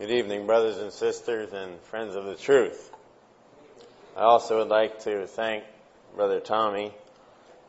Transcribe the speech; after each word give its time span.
Good 0.00 0.12
evening, 0.12 0.46
brothers 0.46 0.78
and 0.78 0.90
sisters 0.90 1.52
and 1.52 1.78
friends 1.82 2.14
of 2.14 2.24
the 2.24 2.34
truth. 2.34 2.90
I 4.16 4.22
also 4.22 4.60
would 4.60 4.68
like 4.68 5.00
to 5.00 5.26
thank 5.26 5.62
Brother 6.16 6.40
Tommy 6.40 6.94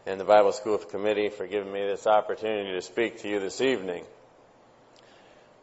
and 0.05 0.17
the 0.17 0.23
Bible 0.23 0.53
School 0.53 0.77
Committee 0.77 1.27
for 1.27 1.45
giving 1.45 1.73
me 1.73 1.81
this 1.81 2.07
opportunity 2.07 2.71
to 2.71 2.81
speak 2.81 3.19
to 3.23 3.27
you 3.27 3.41
this 3.41 3.59
evening. 3.59 4.05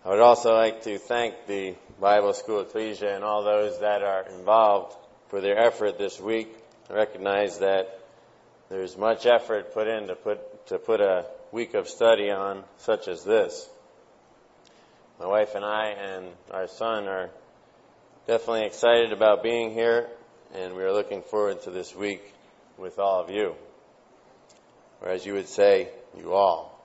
I 0.04 0.10
would 0.10 0.20
also 0.20 0.52
like 0.52 0.82
to 0.82 0.98
thank 0.98 1.46
the 1.46 1.74
Bible 1.98 2.34
School 2.34 2.60
Ecclesia 2.60 3.14
and 3.14 3.24
all 3.24 3.44
those 3.44 3.80
that 3.80 4.02
are 4.02 4.28
involved 4.28 4.94
for 5.28 5.40
their 5.40 5.56
effort 5.56 5.96
this 5.96 6.20
week. 6.20 6.54
I 6.90 6.92
recognize 6.92 7.60
that 7.60 7.98
there's 8.68 8.94
much 8.94 9.24
effort 9.24 9.72
put 9.72 9.88
in 9.88 10.08
to 10.08 10.14
put, 10.16 10.66
to 10.66 10.78
put 10.78 11.00
a 11.00 11.24
week 11.50 11.72
of 11.72 11.88
study 11.88 12.30
on 12.30 12.62
such 12.76 13.08
as 13.08 13.24
this. 13.24 13.66
My 15.18 15.26
wife 15.26 15.56
and 15.56 15.64
I 15.64 15.86
and 15.86 16.26
our 16.52 16.68
son 16.68 17.08
are 17.08 17.28
definitely 18.28 18.66
excited 18.66 19.12
about 19.12 19.42
being 19.42 19.72
here, 19.72 20.06
and 20.54 20.76
we 20.76 20.84
are 20.84 20.92
looking 20.92 21.22
forward 21.22 21.60
to 21.62 21.70
this 21.70 21.92
week 21.92 22.22
with 22.76 23.00
all 23.00 23.20
of 23.20 23.28
you. 23.28 23.56
Or 25.00 25.08
as 25.08 25.26
you 25.26 25.32
would 25.32 25.48
say, 25.48 25.88
you 26.16 26.34
all. 26.34 26.80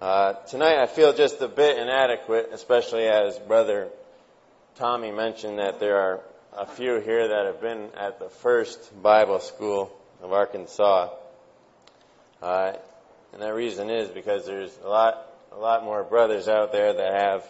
Uh, 0.00 0.32
tonight 0.48 0.82
I 0.82 0.86
feel 0.86 1.12
just 1.12 1.40
a 1.42 1.46
bit 1.46 1.78
inadequate, 1.78 2.48
especially 2.52 3.06
as 3.06 3.38
Brother 3.38 3.88
Tommy 4.74 5.12
mentioned 5.12 5.60
that 5.60 5.78
there 5.78 5.96
are 5.96 6.22
a 6.58 6.66
few 6.66 6.98
here 6.98 7.28
that 7.28 7.46
have 7.46 7.60
been 7.60 7.90
at 7.96 8.18
the 8.18 8.28
first 8.28 9.00
Bible 9.00 9.38
school 9.38 9.96
of 10.20 10.32
Arkansas. 10.32 11.10
Uh, 12.42 12.72
and 13.32 13.40
that 13.40 13.54
reason 13.54 13.90
is 13.90 14.08
because 14.08 14.44
there's 14.44 14.76
a 14.84 14.88
lot 14.88 15.30
a 15.54 15.60
lot 15.60 15.84
more 15.84 16.02
brothers 16.02 16.48
out 16.48 16.72
there 16.72 16.92
that 16.92 17.14
have 17.14 17.48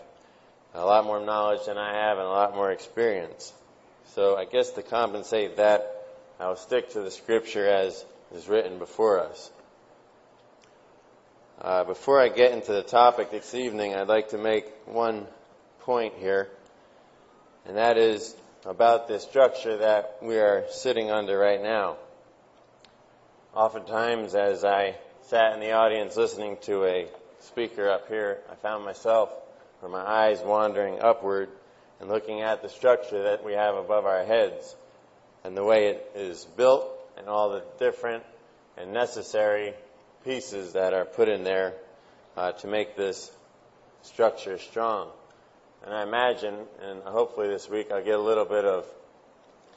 a 0.74 0.84
lot 0.84 1.04
more 1.04 1.24
knowledge 1.24 1.66
than 1.66 1.78
I 1.78 1.94
have 1.94 2.18
and 2.18 2.27
a 2.27 2.30
lot 2.30 2.55
more 2.55 2.70
experience. 2.70 3.52
So 4.14 4.36
I 4.36 4.44
guess 4.44 4.70
to 4.72 4.83
compensate 4.83 5.56
that, 5.56 5.91
I'll 6.38 6.56
stick 6.56 6.91
to 6.91 7.00
the 7.00 7.11
scripture 7.11 7.66
as 7.66 8.05
is 8.34 8.48
written 8.48 8.78
before 8.78 9.20
us. 9.20 9.50
Uh, 11.61 11.84
before 11.84 12.20
I 12.20 12.28
get 12.28 12.52
into 12.52 12.72
the 12.72 12.83
topic 12.83 13.30
this 13.30 13.55
evening, 13.55 13.94
I'd 13.94 14.08
like 14.08 14.30
to 14.30 14.39
make 14.39 14.66
one 14.86 15.27
point 15.80 16.14
here, 16.18 16.50
and 17.64 17.77
that 17.77 17.96
is 17.96 18.34
about 18.66 19.08
the 19.08 19.20
structure 19.20 19.78
that 19.78 20.18
we 20.20 20.36
are 20.36 20.64
sitting 20.70 21.11
under 21.11 21.39
right 21.39 21.62
now. 21.62 21.96
Oftentimes, 23.55 24.34
as 24.34 24.64
I 24.64 24.96
sat 25.22 25.55
in 25.55 25.61
the 25.61 25.72
audience 25.72 26.16
listening 26.16 26.58
to 26.62 26.84
a 26.84 27.06
speaker 27.45 27.89
up 27.89 28.09
here, 28.09 28.41
I 28.50 28.55
found 28.56 28.84
myself 28.84 29.31
with 29.83 29.91
my 29.91 30.00
eyes 30.00 30.41
wandering 30.41 31.00
upward 31.00 31.51
and 32.01 32.09
looking 32.09 32.41
at 32.42 32.62
the 32.62 32.69
structure 32.69 33.25
that 33.25 33.45
we 33.45 33.53
have 33.53 33.77
above 33.77 34.06
our 34.06 34.25
heads 34.25 34.75
and 35.45 35.56
the 35.56 35.64
way 35.64 35.89
it 35.89 36.12
is 36.14 36.45
built 36.56 36.89
and 37.17 37.28
all 37.28 37.51
the 37.51 37.62
different 37.78 38.25
and 38.77 38.92
necessary 38.92 39.75
pieces 40.25 40.73
that 40.73 40.95
are 40.95 41.05
put 41.05 41.28
in 41.28 41.45
there 41.45 41.75
uh, 42.36 42.53
to 42.53 42.67
make 42.67 42.97
this 42.97 43.31
structure 44.03 44.58
strong. 44.58 45.08
And 45.84 45.95
I 45.95 46.03
imagine, 46.03 46.55
and 46.83 47.03
hopefully 47.03 47.48
this 47.48 47.69
week 47.69 47.92
I'll 47.92 48.05
get 48.05 48.19
a 48.19 48.23
little 48.23 48.47
bit 48.47 48.64
of 48.64 48.86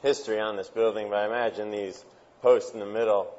history 0.02 0.40
on 0.40 0.56
this 0.56 0.68
building, 0.68 1.10
but 1.10 1.18
I 1.18 1.26
imagine 1.26 1.70
these 1.70 2.02
posts 2.40 2.72
in 2.72 2.80
the 2.80 2.86
middle 2.86 3.32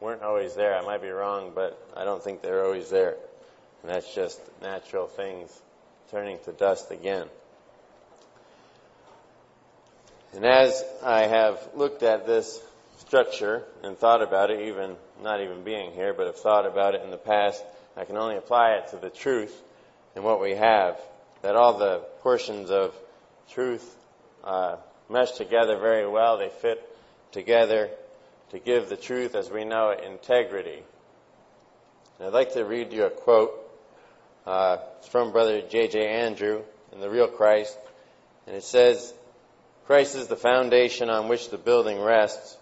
weren't 0.00 0.22
always 0.22 0.54
there. 0.54 0.76
I 0.76 0.82
might 0.82 1.02
be 1.02 1.08
wrong, 1.08 1.52
but 1.54 1.80
I 1.96 2.04
don't 2.04 2.22
think 2.22 2.42
they're 2.42 2.64
always 2.64 2.90
there. 2.90 3.16
And 3.82 3.90
that's 3.90 4.14
just 4.14 4.40
natural 4.60 5.06
things 5.06 5.50
turning 6.10 6.38
to 6.44 6.52
dust 6.52 6.90
again. 6.90 7.26
And 10.34 10.46
as 10.46 10.82
I 11.02 11.26
have 11.26 11.58
looked 11.74 12.02
at 12.02 12.26
this 12.26 12.60
structure 12.98 13.64
and 13.82 13.98
thought 13.98 14.22
about 14.22 14.50
it, 14.50 14.68
even 14.68 14.96
not 15.22 15.42
even 15.42 15.62
being 15.64 15.92
here, 15.92 16.14
but 16.14 16.26
have 16.26 16.36
thought 16.36 16.66
about 16.66 16.94
it 16.94 17.02
in 17.02 17.10
the 17.10 17.18
past, 17.18 17.62
I 17.96 18.04
can 18.04 18.16
only 18.16 18.36
apply 18.36 18.72
it 18.72 18.88
to 18.88 18.96
the 18.96 19.10
truth 19.10 19.54
and 20.14 20.24
what 20.24 20.40
we 20.40 20.52
have. 20.52 20.98
That 21.42 21.56
all 21.56 21.76
the 21.76 21.98
portions 22.20 22.70
of 22.70 22.94
truth 23.50 23.96
uh, 24.44 24.76
mesh 25.10 25.32
together 25.32 25.78
very 25.78 26.06
well. 26.08 26.38
They 26.38 26.48
fit 26.48 26.88
together 27.32 27.90
to 28.50 28.58
give 28.58 28.88
the 28.88 28.96
truth 28.96 29.34
as 29.34 29.50
we 29.50 29.64
know 29.64 29.90
it 29.90 30.04
integrity. 30.04 30.82
And 32.18 32.28
I'd 32.28 32.32
like 32.32 32.54
to 32.54 32.64
read 32.64 32.92
you 32.92 33.04
a 33.04 33.10
quote 33.10 33.61
uh, 34.46 34.78
it's 34.98 35.08
from 35.08 35.32
Brother 35.32 35.62
J.J. 35.62 36.06
Andrew 36.06 36.62
in 36.92 37.00
The 37.00 37.10
Real 37.10 37.28
Christ. 37.28 37.76
And 38.46 38.56
it 38.56 38.64
says, 38.64 39.14
Christ 39.86 40.16
is 40.16 40.28
the 40.28 40.36
foundation 40.36 41.10
on 41.10 41.28
which 41.28 41.50
the 41.50 41.58
building 41.58 42.00
rests, 42.00 42.56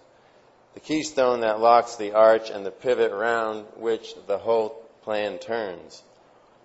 the 0.75 0.81
keystone 0.81 1.41
that 1.41 1.61
locks 1.61 1.97
the 1.97 2.13
arch, 2.13 2.51
and 2.51 2.65
the 2.65 2.71
pivot 2.71 3.13
round 3.13 3.67
which 3.77 4.15
the 4.27 4.39
whole 4.39 4.71
plan 5.03 5.39
turns. 5.39 6.03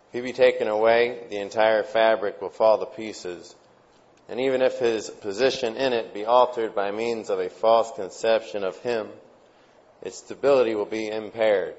If 0.09 0.13
he 0.13 0.21
be 0.21 0.33
taken 0.33 0.67
away, 0.67 1.23
the 1.29 1.37
entire 1.37 1.83
fabric 1.83 2.41
will 2.41 2.49
fall 2.49 2.79
to 2.79 2.85
pieces. 2.85 3.55
And 4.27 4.39
even 4.39 4.61
if 4.61 4.79
his 4.79 5.09
position 5.09 5.75
in 5.75 5.93
it 5.93 6.13
be 6.13 6.25
altered 6.25 6.73
by 6.73 6.91
means 6.91 7.29
of 7.29 7.39
a 7.39 7.49
false 7.49 7.91
conception 7.95 8.63
of 8.63 8.77
him, 8.79 9.07
its 10.01 10.17
stability 10.17 10.75
will 10.75 10.85
be 10.85 11.07
impaired, 11.07 11.75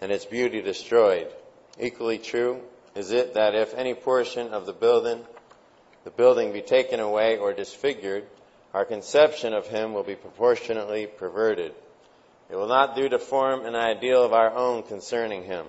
and 0.00 0.10
its 0.10 0.24
beauty 0.24 0.62
destroyed. 0.62 1.28
Equally 1.78 2.18
true 2.18 2.60
is 2.94 3.12
it 3.12 3.34
that 3.34 3.54
if 3.54 3.74
any 3.74 3.94
portion 3.94 4.48
of 4.54 4.64
the 4.64 4.72
building, 4.72 5.20
the 6.04 6.10
building 6.10 6.52
be 6.52 6.62
taken 6.62 7.00
away 7.00 7.36
or 7.36 7.52
disfigured, 7.52 8.24
our 8.72 8.84
conception 8.84 9.52
of 9.52 9.66
him 9.66 9.92
will 9.92 10.02
be 10.02 10.14
proportionately 10.14 11.06
perverted. 11.06 11.74
It 12.50 12.56
will 12.56 12.68
not 12.68 12.96
do 12.96 13.08
to 13.08 13.18
form 13.18 13.66
an 13.66 13.74
ideal 13.74 14.24
of 14.24 14.32
our 14.32 14.54
own 14.54 14.82
concerning 14.82 15.44
him. 15.44 15.66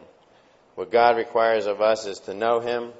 What 0.75 0.91
God 0.91 1.17
requires 1.17 1.65
of 1.65 1.81
us 1.81 2.05
is 2.05 2.19
to 2.21 2.33
know 2.33 2.59
him 2.59 2.91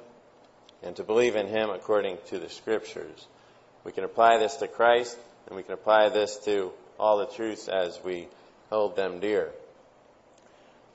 and 0.82 0.96
to 0.96 1.04
believe 1.04 1.36
in 1.36 1.46
him 1.46 1.70
according 1.70 2.18
to 2.28 2.38
the 2.38 2.48
scriptures. 2.48 3.26
We 3.84 3.92
can 3.92 4.04
apply 4.04 4.38
this 4.38 4.56
to 4.56 4.68
Christ 4.68 5.16
and 5.46 5.56
we 5.56 5.62
can 5.62 5.74
apply 5.74 6.08
this 6.08 6.36
to 6.44 6.72
all 6.98 7.18
the 7.18 7.26
truths 7.26 7.68
as 7.68 7.98
we 8.04 8.28
hold 8.68 8.96
them 8.96 9.20
dear. 9.20 9.52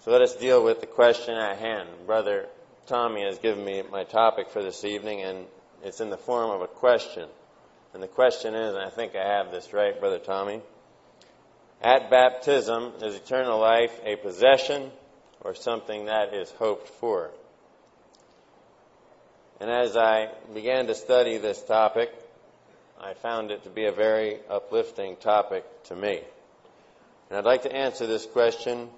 So 0.03 0.12
let 0.12 0.22
us 0.22 0.36
deal 0.36 0.62
with 0.62 0.81
the 0.81 0.86
question 0.86 1.34
at 1.38 1.59
hand. 1.59 1.88
Brother 2.06 2.47
Tommy 2.88 3.24
has 3.24 3.38
given 3.38 3.64
me 3.64 3.84
my 3.90 4.03
topic 4.03 4.50
for 4.50 4.62
this 4.62 4.84
evening, 4.84 5.22
and 5.22 5.46
it's 5.81 6.02
in 6.02 6.09
the 6.09 6.18
form 6.18 6.52
of 6.52 6.59
a 6.59 6.68
question. 6.68 7.30
And 7.94 8.03
the 8.03 8.09
question 8.09 8.53
is, 8.53 8.75
and 8.75 8.84
I 8.84 8.90
think 8.90 9.16
I 9.16 9.25
have 9.25 9.50
this 9.50 9.72
right, 9.72 9.97
Brother 9.97 10.19
Tommy. 10.19 10.62
At 11.81 12.09
baptism, 12.09 12.92
is 13.02 13.16
eternal 13.16 13.62
life 13.62 13.97
a 14.03 14.18
possession 14.18 14.92
or 15.40 15.56
something 15.56 16.08
that 16.08 16.34
is 16.34 16.52
hoped 16.52 16.90
for? 16.90 17.31
And 19.62 19.69
as 19.72 19.96
I 19.96 20.31
began 20.53 20.88
to 20.88 20.96
study 20.96 21.38
this 21.38 21.63
topic, 21.63 22.13
I 23.02 23.13
found 23.13 23.52
it 23.52 23.63
to 23.63 23.69
be 23.69 23.86
a 23.86 23.94
very 23.94 24.40
uplifting 24.50 25.16
topic 25.16 25.63
to 25.86 25.96
me. 25.96 26.19
And 27.30 27.38
I'd 27.38 27.46
like 27.46 27.63
to 27.63 27.74
answer 27.74 28.06
this 28.06 28.25
question 28.25 28.90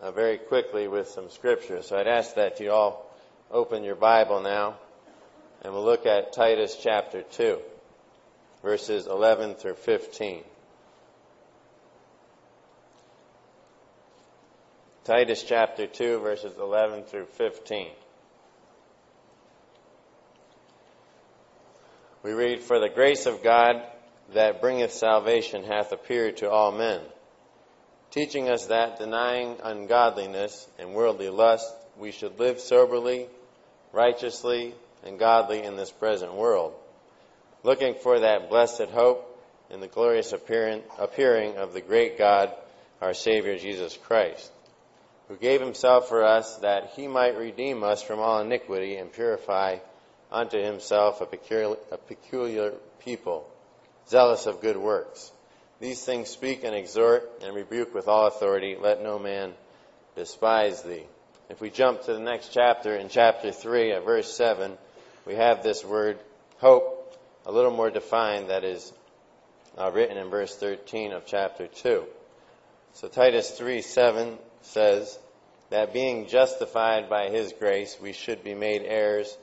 uh, 0.00 0.10
very 0.10 0.38
quickly 0.38 0.88
with 0.88 1.08
some 1.08 1.30
scripture. 1.30 1.82
So 1.82 1.96
I'd 1.96 2.06
ask 2.06 2.34
that 2.34 2.60
you 2.60 2.70
all 2.70 3.10
open 3.50 3.84
your 3.84 3.94
Bible 3.94 4.40
now, 4.42 4.76
and 5.62 5.72
we'll 5.72 5.84
look 5.84 6.06
at 6.06 6.32
Titus 6.32 6.76
chapter 6.80 7.22
2, 7.22 7.58
verses 8.62 9.06
11 9.06 9.54
through 9.54 9.74
15. 9.74 10.42
Titus 15.04 15.44
chapter 15.44 15.86
2, 15.86 16.18
verses 16.18 16.52
11 16.58 17.04
through 17.04 17.26
15. 17.26 17.88
We 22.24 22.32
read, 22.32 22.60
For 22.60 22.80
the 22.80 22.88
grace 22.88 23.26
of 23.26 23.44
God 23.44 23.82
that 24.34 24.60
bringeth 24.60 24.92
salvation 24.92 25.62
hath 25.62 25.92
appeared 25.92 26.38
to 26.38 26.50
all 26.50 26.72
men 26.72 27.00
teaching 28.16 28.48
us 28.48 28.68
that, 28.68 28.98
denying 28.98 29.58
ungodliness 29.62 30.66
and 30.78 30.94
worldly 30.94 31.28
lust, 31.28 31.70
we 31.98 32.10
should 32.10 32.38
live 32.38 32.58
soberly, 32.58 33.26
righteously, 33.92 34.74
and 35.04 35.18
godly 35.18 35.62
in 35.62 35.76
this 35.76 35.90
present 35.90 36.32
world, 36.32 36.72
looking 37.62 37.94
for 37.94 38.20
that 38.20 38.48
blessed 38.48 38.88
hope 38.88 39.38
in 39.68 39.80
the 39.80 39.86
glorious 39.86 40.32
appearing 40.32 41.56
of 41.58 41.74
the 41.74 41.82
great 41.82 42.16
God, 42.16 42.50
our 43.02 43.12
Savior 43.12 43.58
Jesus 43.58 43.94
Christ, 43.98 44.50
who 45.28 45.36
gave 45.36 45.60
himself 45.60 46.08
for 46.08 46.24
us 46.24 46.56
that 46.60 46.92
he 46.96 47.08
might 47.08 47.36
redeem 47.36 47.84
us 47.84 48.00
from 48.00 48.18
all 48.18 48.40
iniquity 48.40 48.96
and 48.96 49.12
purify 49.12 49.76
unto 50.32 50.58
himself 50.58 51.20
a 51.20 51.26
peculiar, 51.26 51.76
a 51.92 51.98
peculiar 51.98 52.72
people, 52.98 53.46
zealous 54.08 54.46
of 54.46 54.62
good 54.62 54.78
works. 54.78 55.32
These 55.78 56.04
things 56.04 56.30
speak 56.30 56.64
and 56.64 56.74
exhort 56.74 57.30
and 57.42 57.54
rebuke 57.54 57.94
with 57.94 58.08
all 58.08 58.26
authority. 58.26 58.76
Let 58.80 59.02
no 59.02 59.18
man 59.18 59.52
despise 60.14 60.82
thee. 60.82 61.04
If 61.50 61.60
we 61.60 61.70
jump 61.70 62.02
to 62.02 62.12
the 62.12 62.20
next 62.20 62.48
chapter, 62.52 62.96
in 62.96 63.08
chapter 63.08 63.52
3, 63.52 63.92
at 63.92 64.04
verse 64.04 64.34
7, 64.34 64.76
we 65.26 65.34
have 65.34 65.62
this 65.62 65.84
word 65.84 66.18
hope 66.58 67.16
a 67.44 67.52
little 67.52 67.70
more 67.70 67.90
defined 67.90 68.50
that 68.50 68.64
is 68.64 68.92
uh, 69.78 69.90
written 69.92 70.16
in 70.16 70.30
verse 70.30 70.56
13 70.56 71.12
of 71.12 71.26
chapter 71.26 71.66
2. 71.66 72.04
So 72.94 73.08
Titus 73.08 73.50
3 73.50 73.82
7 73.82 74.38
says 74.62 75.18
that 75.70 75.92
being 75.92 76.26
justified 76.26 77.10
by 77.10 77.28
his 77.28 77.52
grace, 77.52 77.96
we 78.00 78.12
should 78.12 78.42
be 78.42 78.54
made 78.54 78.82
heirs 78.82 79.36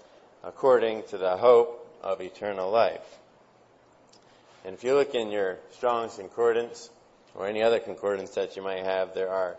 according 0.43 1.03
to 1.03 1.17
the 1.17 1.37
hope 1.37 1.87
of 2.01 2.21
eternal 2.21 2.71
life. 2.71 3.19
And 4.65 4.73
if 4.73 4.83
you 4.83 4.93
look 4.93 5.13
in 5.13 5.31
your 5.31 5.57
Strong's 5.71 6.15
Concordance 6.15 6.89
or 7.35 7.47
any 7.47 7.61
other 7.61 7.79
concordance 7.79 8.31
that 8.31 8.55
you 8.55 8.61
might 8.61 8.83
have, 8.83 9.13
there 9.13 9.29
are 9.29 9.57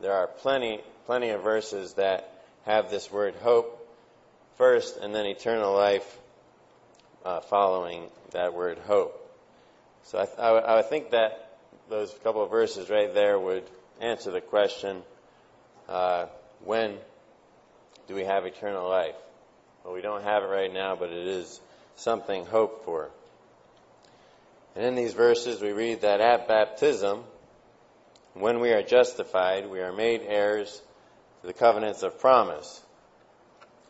there 0.00 0.12
are 0.12 0.26
plenty 0.26 0.80
plenty 1.06 1.30
of 1.30 1.42
verses 1.42 1.94
that 1.94 2.44
have 2.64 2.90
this 2.90 3.10
word 3.10 3.34
hope 3.36 3.78
first 4.56 4.96
and 4.96 5.14
then 5.14 5.26
eternal 5.26 5.74
life 5.74 6.18
uh, 7.24 7.40
following 7.40 8.08
that 8.32 8.54
word 8.54 8.78
hope. 8.86 9.18
So 10.04 10.18
I, 10.18 10.26
th- 10.26 10.38
I, 10.38 10.46
w- 10.48 10.64
I 10.64 10.76
would 10.76 10.88
think 10.88 11.10
that 11.10 11.58
those 11.88 12.12
couple 12.22 12.42
of 12.42 12.50
verses 12.50 12.90
right 12.90 13.12
there 13.12 13.38
would 13.38 13.64
answer 14.00 14.30
the 14.30 14.40
question 14.40 15.02
uh, 15.88 16.26
when 16.64 16.96
do 18.08 18.14
we 18.14 18.24
have 18.24 18.44
eternal 18.46 18.88
life? 18.88 19.14
Well, 19.84 19.94
we 19.94 20.00
don't 20.00 20.22
have 20.22 20.42
it 20.42 20.46
right 20.46 20.72
now, 20.72 20.96
but 20.96 21.10
it 21.10 21.26
is 21.26 21.60
something 21.96 22.46
hoped 22.46 22.84
for. 22.84 23.10
And 24.74 24.84
in 24.84 24.94
these 24.94 25.12
verses, 25.12 25.60
we 25.60 25.72
read 25.72 26.00
that 26.00 26.20
at 26.20 26.48
baptism, 26.48 27.24
when 28.34 28.60
we 28.60 28.70
are 28.70 28.82
justified, 28.82 29.68
we 29.68 29.80
are 29.80 29.92
made 29.92 30.22
heirs 30.22 30.80
to 31.40 31.46
the 31.46 31.52
covenants 31.52 32.02
of 32.02 32.18
promise. 32.20 32.80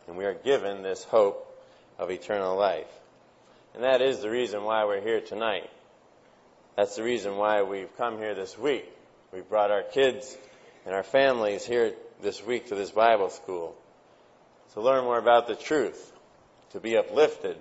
And 0.07 0.17
we 0.17 0.25
are 0.25 0.33
given 0.33 0.83
this 0.83 1.03
hope 1.05 1.49
of 1.97 2.11
eternal 2.11 2.57
life. 2.57 2.91
And 3.73 3.83
that 3.83 4.01
is 4.01 4.19
the 4.19 4.29
reason 4.29 4.63
why 4.63 4.83
we're 4.85 5.01
here 5.01 5.21
tonight. 5.21 5.69
That's 6.75 6.95
the 6.95 7.03
reason 7.03 7.37
why 7.37 7.61
we've 7.61 7.95
come 7.97 8.17
here 8.17 8.35
this 8.35 8.57
week. 8.57 8.89
We've 9.31 9.47
brought 9.47 9.71
our 9.71 9.83
kids 9.83 10.35
and 10.85 10.93
our 10.93 11.03
families 11.03 11.65
here 11.65 11.93
this 12.21 12.43
week 12.45 12.67
to 12.67 12.75
this 12.75 12.91
Bible 12.91 13.29
school 13.29 13.75
to 14.73 14.81
learn 14.81 15.05
more 15.05 15.19
about 15.19 15.47
the 15.47 15.55
truth, 15.55 16.11
to 16.71 16.79
be 16.79 16.97
uplifted, 16.97 17.57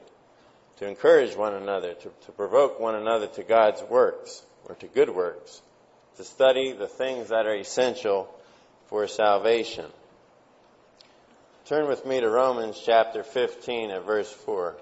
to 0.83 0.89
encourage 0.89 1.37
one 1.37 1.55
another, 1.55 1.95
to, 1.95 2.11
to 2.27 2.33
provoke 2.33 2.81
one 2.81 2.97
another 2.97 3.29
to 3.29 3.45
God's 3.45 3.81
works 3.85 4.43
or 4.65 4.75
to 4.75 4.89
good 4.89 5.09
works, 5.09 5.63
to 6.17 6.25
study 6.25 6.73
the 6.73 6.89
things 6.89 7.29
that 7.29 7.47
are 7.47 7.55
essential 7.55 8.29
for 8.87 9.07
salvation. 9.07 9.87
Turn 11.67 11.87
with 11.87 12.05
me 12.05 12.19
to 12.19 12.29
Romans 12.29 12.83
chapter 12.85 13.23
15 13.23 13.93
and 13.93 14.05
verse 14.05 14.33
4. 14.33 14.75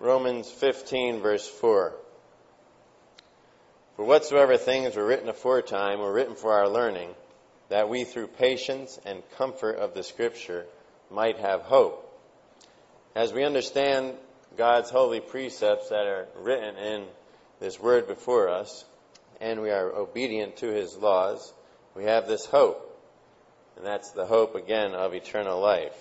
Romans 0.00 0.50
15 0.50 1.20
verse 1.20 1.46
4. 1.46 1.94
For 3.94 4.04
whatsoever 4.04 4.56
things 4.56 4.96
were 4.96 5.06
written 5.06 5.28
aforetime 5.28 6.00
were 6.00 6.12
written 6.12 6.34
for 6.34 6.52
our 6.52 6.68
learning, 6.68 7.14
that 7.68 7.88
we 7.88 8.04
through 8.04 8.28
patience 8.28 8.98
and 9.04 9.22
comfort 9.36 9.76
of 9.76 9.94
the 9.94 10.02
Scripture 10.02 10.66
might 11.10 11.38
have 11.38 11.62
hope. 11.62 12.02
As 13.14 13.32
we 13.32 13.44
understand 13.44 14.14
God's 14.56 14.90
holy 14.90 15.20
precepts 15.20 15.88
that 15.88 16.06
are 16.06 16.28
written 16.38 16.76
in 16.76 17.04
this 17.60 17.80
word 17.80 18.06
before 18.06 18.48
us, 18.48 18.84
and 19.40 19.60
we 19.60 19.70
are 19.70 19.90
obedient 19.90 20.56
to 20.58 20.68
His 20.68 20.96
laws, 20.96 21.52
we 21.94 22.04
have 22.04 22.26
this 22.26 22.44
hope. 22.46 22.82
And 23.76 23.84
that's 23.84 24.10
the 24.12 24.26
hope, 24.26 24.54
again, 24.54 24.94
of 24.94 25.14
eternal 25.14 25.60
life. 25.60 25.96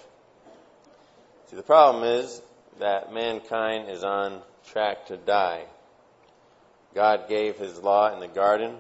See, 1.50 1.56
the 1.56 1.64
problem 1.64 2.04
is 2.04 2.42
that 2.80 3.14
mankind 3.14 3.90
is 3.90 4.04
on 4.04 4.42
track 4.68 5.08
to 5.08 5.18
die. 5.18 5.66
God 6.94 7.28
gave 7.28 7.58
his 7.58 7.78
law 7.80 8.14
in 8.14 8.20
the 8.20 8.28
garden, 8.28 8.76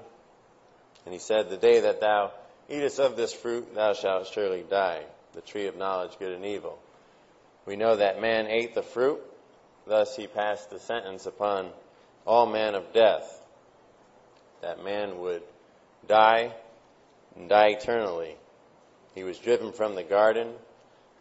and 1.05 1.13
he 1.13 1.19
said, 1.19 1.49
The 1.49 1.57
day 1.57 1.81
that 1.81 1.99
thou 1.99 2.31
eatest 2.69 2.99
of 2.99 3.15
this 3.15 3.33
fruit, 3.33 3.73
thou 3.75 3.93
shalt 3.93 4.27
surely 4.27 4.63
die, 4.69 5.03
the 5.33 5.41
tree 5.41 5.67
of 5.67 5.77
knowledge, 5.77 6.17
good 6.19 6.33
and 6.33 6.45
evil. 6.45 6.79
We 7.65 7.75
know 7.75 7.95
that 7.95 8.21
man 8.21 8.47
ate 8.47 8.75
the 8.75 8.83
fruit, 8.83 9.21
thus 9.87 10.15
he 10.15 10.27
passed 10.27 10.69
the 10.69 10.79
sentence 10.79 11.25
upon 11.25 11.69
all 12.25 12.45
man 12.45 12.75
of 12.75 12.93
death, 12.93 13.41
that 14.61 14.83
man 14.83 15.19
would 15.19 15.43
die 16.07 16.51
and 17.35 17.49
die 17.49 17.69
eternally. 17.69 18.35
He 19.13 19.23
was 19.23 19.37
driven 19.37 19.71
from 19.71 19.95
the 19.95 20.03
garden, 20.03 20.51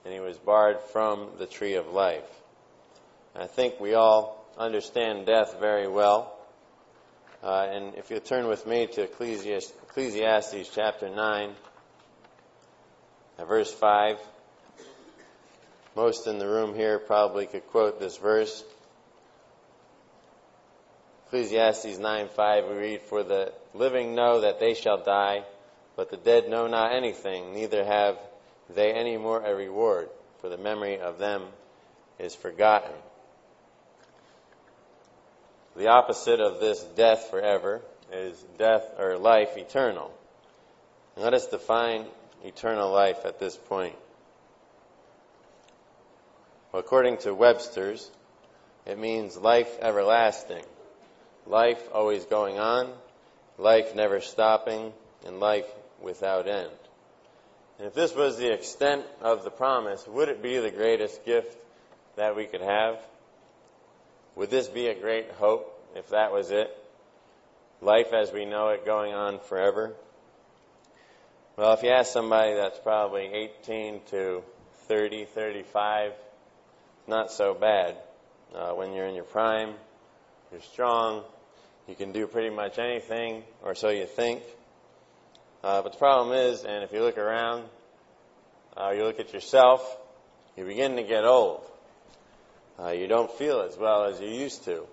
and 0.05 0.13
he 0.15 0.21
was 0.21 0.37
barred 0.39 0.81
from 0.93 1.29
the 1.39 1.47
tree 1.47 1.75
of 1.75 1.89
life. 1.89 2.29
I 3.37 3.47
think 3.47 3.81
we 3.81 3.95
all 3.95 4.45
understand 4.57 5.27
death 5.27 5.59
very 5.59 5.89
well. 5.89 6.34
Uh, 7.45 7.69
and 7.71 7.95
if 7.97 8.11
you'll 8.11 8.21
turn 8.21 8.49
with 8.49 8.67
me 8.67 8.87
to 8.87 9.03
Ecclesiastes, 9.03 9.71
Ecclesiastes 9.83 10.71
chapter 10.75 11.11
9, 11.11 11.51
uh, 13.39 13.45
verse 13.45 13.71
5. 13.71 14.19
Most 15.95 16.27
in 16.27 16.39
the 16.39 16.49
room 16.49 16.75
here 16.75 16.99
probably 16.99 17.45
could 17.45 17.67
quote 17.67 18.01
this 18.01 18.17
verse. 18.17 18.65
Ecclesiastes 21.27 21.99
9:5 21.99 22.67
we 22.67 22.77
read, 22.77 23.03
"For 23.03 23.23
the 23.23 23.53
living 23.75 24.15
know 24.15 24.41
that 24.41 24.59
they 24.59 24.73
shall 24.73 25.03
die, 25.03 25.45
but 25.97 26.09
the 26.09 26.17
dead 26.17 26.49
know 26.49 26.67
not 26.67 26.93
anything, 26.93 27.53
neither 27.53 27.85
have 27.85 28.19
they 28.71 28.91
any 28.91 29.19
more 29.19 29.45
a 29.45 29.55
reward, 29.55 30.09
for 30.41 30.49
the 30.49 30.57
memory 30.57 30.99
of 30.99 31.19
them 31.19 31.53
is 32.19 32.35
forgotten." 32.35 32.95
The 35.77 35.89
opposite 35.89 36.41
of 36.41 36.61
this 36.61 36.83
death 36.83 37.31
forever 37.31 37.83
is 38.13 38.41
death 38.59 38.89
or 38.99 39.19
life 39.19 39.57
eternal. 39.57 40.13
Let 41.17 41.35
us 41.35 41.47
define 41.49 42.07
eternal 42.45 42.93
life 42.93 43.25
at 43.25 43.41
this 43.41 43.57
point. 43.57 43.97
According 46.73 47.19
to 47.19 47.35
Webster's, 47.35 48.11
it 48.87 48.99
means 48.99 49.37
life 49.37 49.79
everlasting, 49.81 50.65
life 51.47 51.81
always 51.93 52.25
going 52.25 52.59
on, 52.59 52.93
life 53.59 53.95
never 53.95 54.21
stopping, 54.21 54.93
and 55.27 55.41
life 55.41 55.67
without 56.01 56.49
end. 56.49 56.71
And 57.79 57.89
if 57.89 57.95
this 57.95 58.15
was 58.15 58.37
the 58.37 58.53
extent 58.53 59.05
of 59.21 59.43
the 59.43 59.51
promise, 59.51 60.07
would 60.07 60.29
it 60.29 60.43
be 60.43 60.59
the 60.59 60.71
greatest 60.71 61.25
gift 61.25 61.57
that 62.17 62.37
we 62.37 62.47
could 62.47 62.61
have? 62.61 62.99
Would 64.37 64.51
this 64.51 64.67
be 64.67 64.89
a 64.89 64.95
great 64.95 65.31
hope 65.33 65.71
if 65.95 66.09
that 66.09 66.33
was 66.33 66.51
it? 66.51 66.77
Life 67.81 68.13
as 68.13 68.33
we 68.33 68.45
know 68.45 68.71
it 68.71 68.85
going 68.85 69.15
on 69.15 69.39
forever? 69.39 69.95
Well, 71.57 71.73
if 71.75 71.85
you 71.85 71.91
ask 71.91 72.13
somebody 72.13 72.55
that's 72.55 72.79
probably 72.81 73.27
18 73.27 74.01
to 74.11 74.43
30, 74.89 75.27
35, 75.27 76.13
not 77.07 77.31
so 77.31 77.55
bad. 77.55 77.97
Uh, 78.53 78.73
when 78.73 78.93
you're 78.93 79.07
in 79.07 79.15
your 79.15 79.25
prime, 79.25 79.75
you're 80.51 80.61
strong, 80.63 81.23
you 81.87 81.95
can 81.95 82.11
do 82.11 82.27
pretty 82.27 82.51
much 82.51 82.79
anything, 82.79 83.45
or 83.63 83.77
so 83.77 83.91
you 83.91 84.07
think. 84.07 84.43
Uh, 85.63 85.81
but 85.83 85.93
the 85.93 85.99
problem 85.99 86.37
is, 86.37 86.65
and 86.65 86.83
if 86.83 86.93
you 86.93 87.03
look 87.03 87.19
around, 87.19 87.65
uh, 88.77 88.91
you 88.91 89.05
look 89.05 89.21
at 89.21 89.33
yourself, 89.33 89.97
you 90.57 90.65
begin 90.65 90.97
to 90.97 91.05
get 91.05 91.25
old. 91.25 91.65
Uh, 92.79 92.91
you 92.91 93.07
don't 93.07 93.31
feel 93.31 93.61
as 93.61 93.77
well 93.77 94.05
as 94.05 94.21
you 94.21 94.29
used 94.29 94.65
to. 94.65 94.85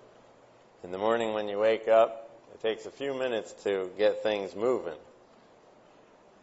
In 0.83 0.91
the 0.91 0.97
morning 0.97 1.33
when 1.33 1.47
you 1.47 1.57
wake 1.57 1.88
up, 1.88 2.29
it 2.53 2.61
takes 2.61 2.85
a 2.85 2.91
few 2.91 3.13
minutes 3.13 3.53
to 3.63 3.89
get 3.97 4.23
things 4.23 4.55
moving. 4.55 4.97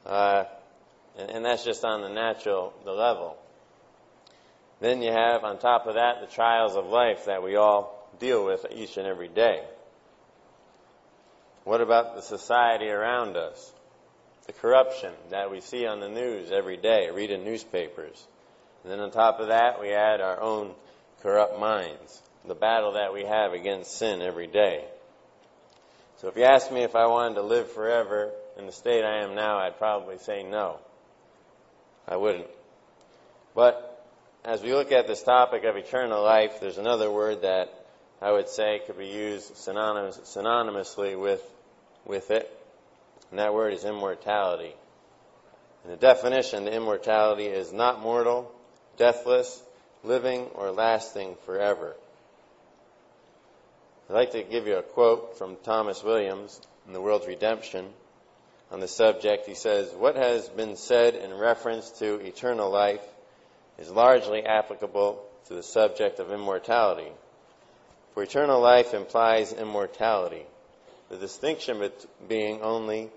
Uh, 0.04 0.45
and, 1.18 1.30
and 1.30 1.45
that's 1.45 1.64
just 1.64 1.85
on 1.85 2.02
the 2.02 2.09
natural, 2.09 2.73
the 2.85 2.92
level. 2.92 3.37
Then 4.80 5.02
you 5.02 5.11
have, 5.11 5.45
on 5.45 5.59
top 5.59 5.87
of 5.87 5.95
that, 5.95 6.21
the 6.21 6.33
trials 6.33 6.76
of 6.76 6.87
life 6.87 7.26
that 7.26 7.42
we 7.42 7.57
all 7.57 8.09
deal 8.18 8.45
with 8.45 8.66
each 8.71 8.97
and 8.97 9.07
every 9.07 9.28
day. 9.28 9.62
What 11.64 11.80
about 11.80 12.14
the 12.14 12.23
society 12.23 12.88
around 12.88 13.37
us? 13.37 13.73
The 14.47 14.52
corruption 14.54 15.12
that 15.30 15.50
we 15.50 15.61
see 15.61 15.87
on 15.87 16.00
the 16.00 16.09
news 16.09 16.50
every 16.50 16.76
day, 16.76 17.11
read 17.11 17.30
in 17.30 17.45
newspapers. 17.45 18.26
And 18.83 18.92
then 18.92 19.00
on 19.00 19.11
top 19.11 19.40
of 19.40 19.49
that, 19.49 19.80
we 19.80 19.92
add 19.92 20.21
our 20.21 20.40
own 20.40 20.75
corrupt 21.22 21.58
minds, 21.58 22.22
the 22.46 22.54
battle 22.54 22.92
that 22.92 23.12
we 23.12 23.25
have 23.25 23.52
against 23.52 23.96
sin 23.96 24.22
every 24.22 24.46
day. 24.46 24.84
So 26.18 26.28
if 26.28 26.37
you 26.37 26.44
ask 26.44 26.70
me 26.72 26.82
if 26.82 26.96
I 26.96 27.06
wanted 27.06 27.37
to 27.37 27.42
live 27.42 27.70
forever 27.72 28.32
in 28.56 28.66
the 28.66 28.72
state 28.72 29.04
I 29.04 29.22
am 29.22 29.34
now, 29.34 29.58
I'd 29.58 29.78
probably 29.78 30.18
say 30.18 30.42
no. 30.42 30.78
I 32.06 32.16
wouldn't. 32.16 32.48
But 33.54 34.06
as 34.44 34.62
we 34.62 34.72
look 34.72 34.92
at 34.92 35.06
this 35.06 35.22
topic 35.22 35.64
of 35.64 35.76
eternal 35.76 36.22
life, 36.22 36.60
there's 36.60 36.78
another 36.78 37.10
word 37.10 37.42
that 37.42 37.68
I 38.20 38.32
would 38.32 38.48
say 38.48 38.80
could 38.87 38.98
be 38.98 39.08
used 39.08 39.56
synonymous, 39.56 40.18
synonymously 40.25 41.20
with, 41.20 41.42
with 42.04 42.30
it, 42.30 42.50
and 43.30 43.38
that 43.38 43.54
word 43.54 43.75
is 43.75 43.84
immortality. 43.84 44.75
And 45.84 45.92
the 45.92 45.96
definition, 45.96 46.64
the 46.64 46.75
immortality 46.75 47.44
is 47.44 47.72
not 47.72 48.00
mortal, 48.00 48.50
deathless, 48.96 49.62
living, 50.05 50.47
or 50.55 50.71
lasting 50.71 51.37
forever. 51.45 51.95
I'd 54.09 54.14
like 54.14 54.33
to 54.33 54.43
give 54.43 54.67
you 54.67 54.76
a 54.76 54.83
quote 54.83 55.37
from 55.37 55.57
Thomas 55.64 56.02
Williams 56.02 56.61
in 56.87 56.93
The 56.93 57.00
World's 57.00 57.26
Redemption 57.26 57.87
on 58.71 58.81
the 58.81 58.88
subject. 58.88 59.47
He 59.47 59.55
says, 59.55 59.93
What 59.93 60.17
has 60.17 60.49
been 60.49 60.76
said 60.76 61.14
in 61.14 61.35
reference 61.35 61.90
to 61.99 62.14
eternal 62.14 62.71
life 62.71 63.05
is 63.78 63.90
largely 63.90 64.45
applicable 64.45 65.23
to 65.49 65.55
the 65.55 65.62
subject 65.62 66.21
of 66.21 66.33
immortality. 66.33 67.11
For 68.14 68.23
eternal 68.23 68.61
life 68.61 68.95
implies 68.95 69.52
immortality, 69.52 70.45
the 71.09 71.17
distinction 71.17 71.90
being 72.28 72.62
only 72.62 73.11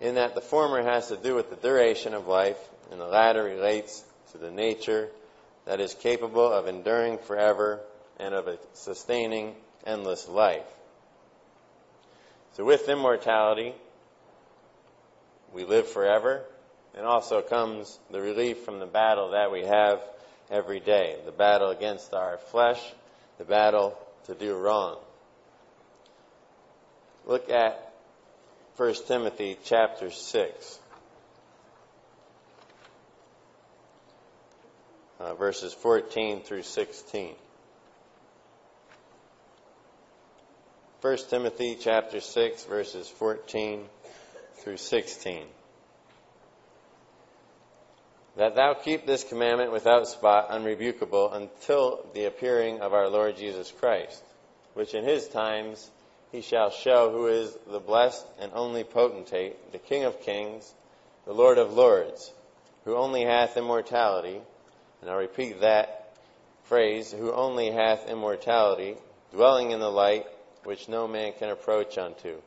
in 0.00 0.16
that 0.16 0.34
the 0.34 0.40
former 0.40 0.82
has 0.82 1.08
to 1.08 1.16
do 1.16 1.34
with 1.34 1.50
the 1.50 1.56
duration 1.56 2.14
of 2.14 2.26
life, 2.26 2.58
and 2.90 3.00
the 3.00 3.06
latter 3.06 3.42
relates 3.42 4.04
to 4.32 4.38
the 4.38 4.50
nature 4.50 5.08
that 5.66 5.80
is 5.80 5.94
capable 5.94 6.52
of 6.52 6.68
enduring 6.68 7.18
forever 7.18 7.80
and 8.18 8.34
of 8.34 8.48
sustaining 8.74 9.54
endless 9.86 10.28
life. 10.28 10.66
So, 12.54 12.64
with 12.64 12.88
immortality, 12.88 13.74
we 15.52 15.64
live 15.64 15.88
forever, 15.88 16.44
and 16.96 17.06
also 17.06 17.42
comes 17.42 17.98
the 18.10 18.20
relief 18.20 18.58
from 18.64 18.78
the 18.78 18.86
battle 18.86 19.30
that 19.30 19.50
we 19.50 19.62
have 19.62 20.00
every 20.50 20.80
day 20.80 21.16
the 21.24 21.32
battle 21.32 21.70
against 21.70 22.12
our 22.14 22.36
flesh, 22.36 22.80
the 23.38 23.44
battle 23.44 23.98
to 24.26 24.34
do 24.34 24.56
wrong. 24.56 24.98
Look 27.26 27.50
at 27.50 27.92
1 28.76 28.94
Timothy 29.06 29.56
chapter 29.64 30.10
6. 30.10 30.78
Uh, 35.20 35.32
verses 35.34 35.72
14 35.72 36.40
through 36.42 36.62
16. 36.62 37.34
1 41.00 41.16
Timothy 41.30 41.76
chapter 41.80 42.18
6 42.18 42.64
verses 42.64 43.08
14 43.08 43.84
through 44.56 44.76
16. 44.76 45.44
That 48.36 48.56
thou 48.56 48.74
keep 48.74 49.06
this 49.06 49.22
commandment 49.22 49.70
without 49.70 50.08
spot, 50.08 50.50
unrebukable, 50.50 51.32
until 51.32 52.04
the 52.14 52.24
appearing 52.24 52.80
of 52.80 52.92
our 52.92 53.08
Lord 53.08 53.36
Jesus 53.36 53.70
Christ, 53.70 54.20
which 54.72 54.94
in 54.94 55.04
his 55.04 55.28
times 55.28 55.90
he 56.32 56.40
shall 56.40 56.70
show 56.70 57.12
who 57.12 57.28
is 57.28 57.56
the 57.70 57.78
blessed 57.78 58.26
and 58.40 58.50
only 58.52 58.82
potentate, 58.82 59.70
the 59.70 59.78
King 59.78 60.02
of 60.02 60.22
kings, 60.22 60.74
the 61.24 61.32
Lord 61.32 61.58
of 61.58 61.72
lords, 61.72 62.32
who 62.84 62.96
only 62.96 63.22
hath 63.22 63.56
immortality, 63.56 64.40
and 65.04 65.10
I'll 65.10 65.18
repeat 65.18 65.60
that 65.60 66.16
phrase, 66.62 67.12
who 67.12 67.30
only 67.30 67.70
hath 67.70 68.08
immortality, 68.08 68.96
dwelling 69.32 69.72
in 69.72 69.78
the 69.78 69.90
light 69.90 70.24
which 70.62 70.88
no 70.88 71.06
man 71.06 71.34
can 71.38 71.50
approach 71.50 71.98
unto, 71.98 72.40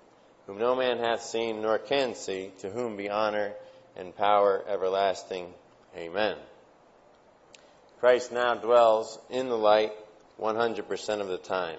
whom 0.48 0.58
no 0.58 0.76
man 0.76 0.98
hath 0.98 1.22
seen 1.22 1.62
nor 1.62 1.78
can 1.78 2.16
see, 2.16 2.52
to 2.62 2.72
whom 2.72 2.98
be 2.98 3.12
honor 3.12 3.54
and 3.96 4.16
power 4.16 4.64
everlasting. 4.68 5.54
Amen. 5.96 6.36
Christ 8.00 8.32
now 8.32 8.56
dwells 8.56 9.20
in 9.30 9.50
the 9.50 9.58
light 9.58 9.92
100% 10.42 11.22
of 11.22 11.28
the 11.28 11.38
time. 11.38 11.78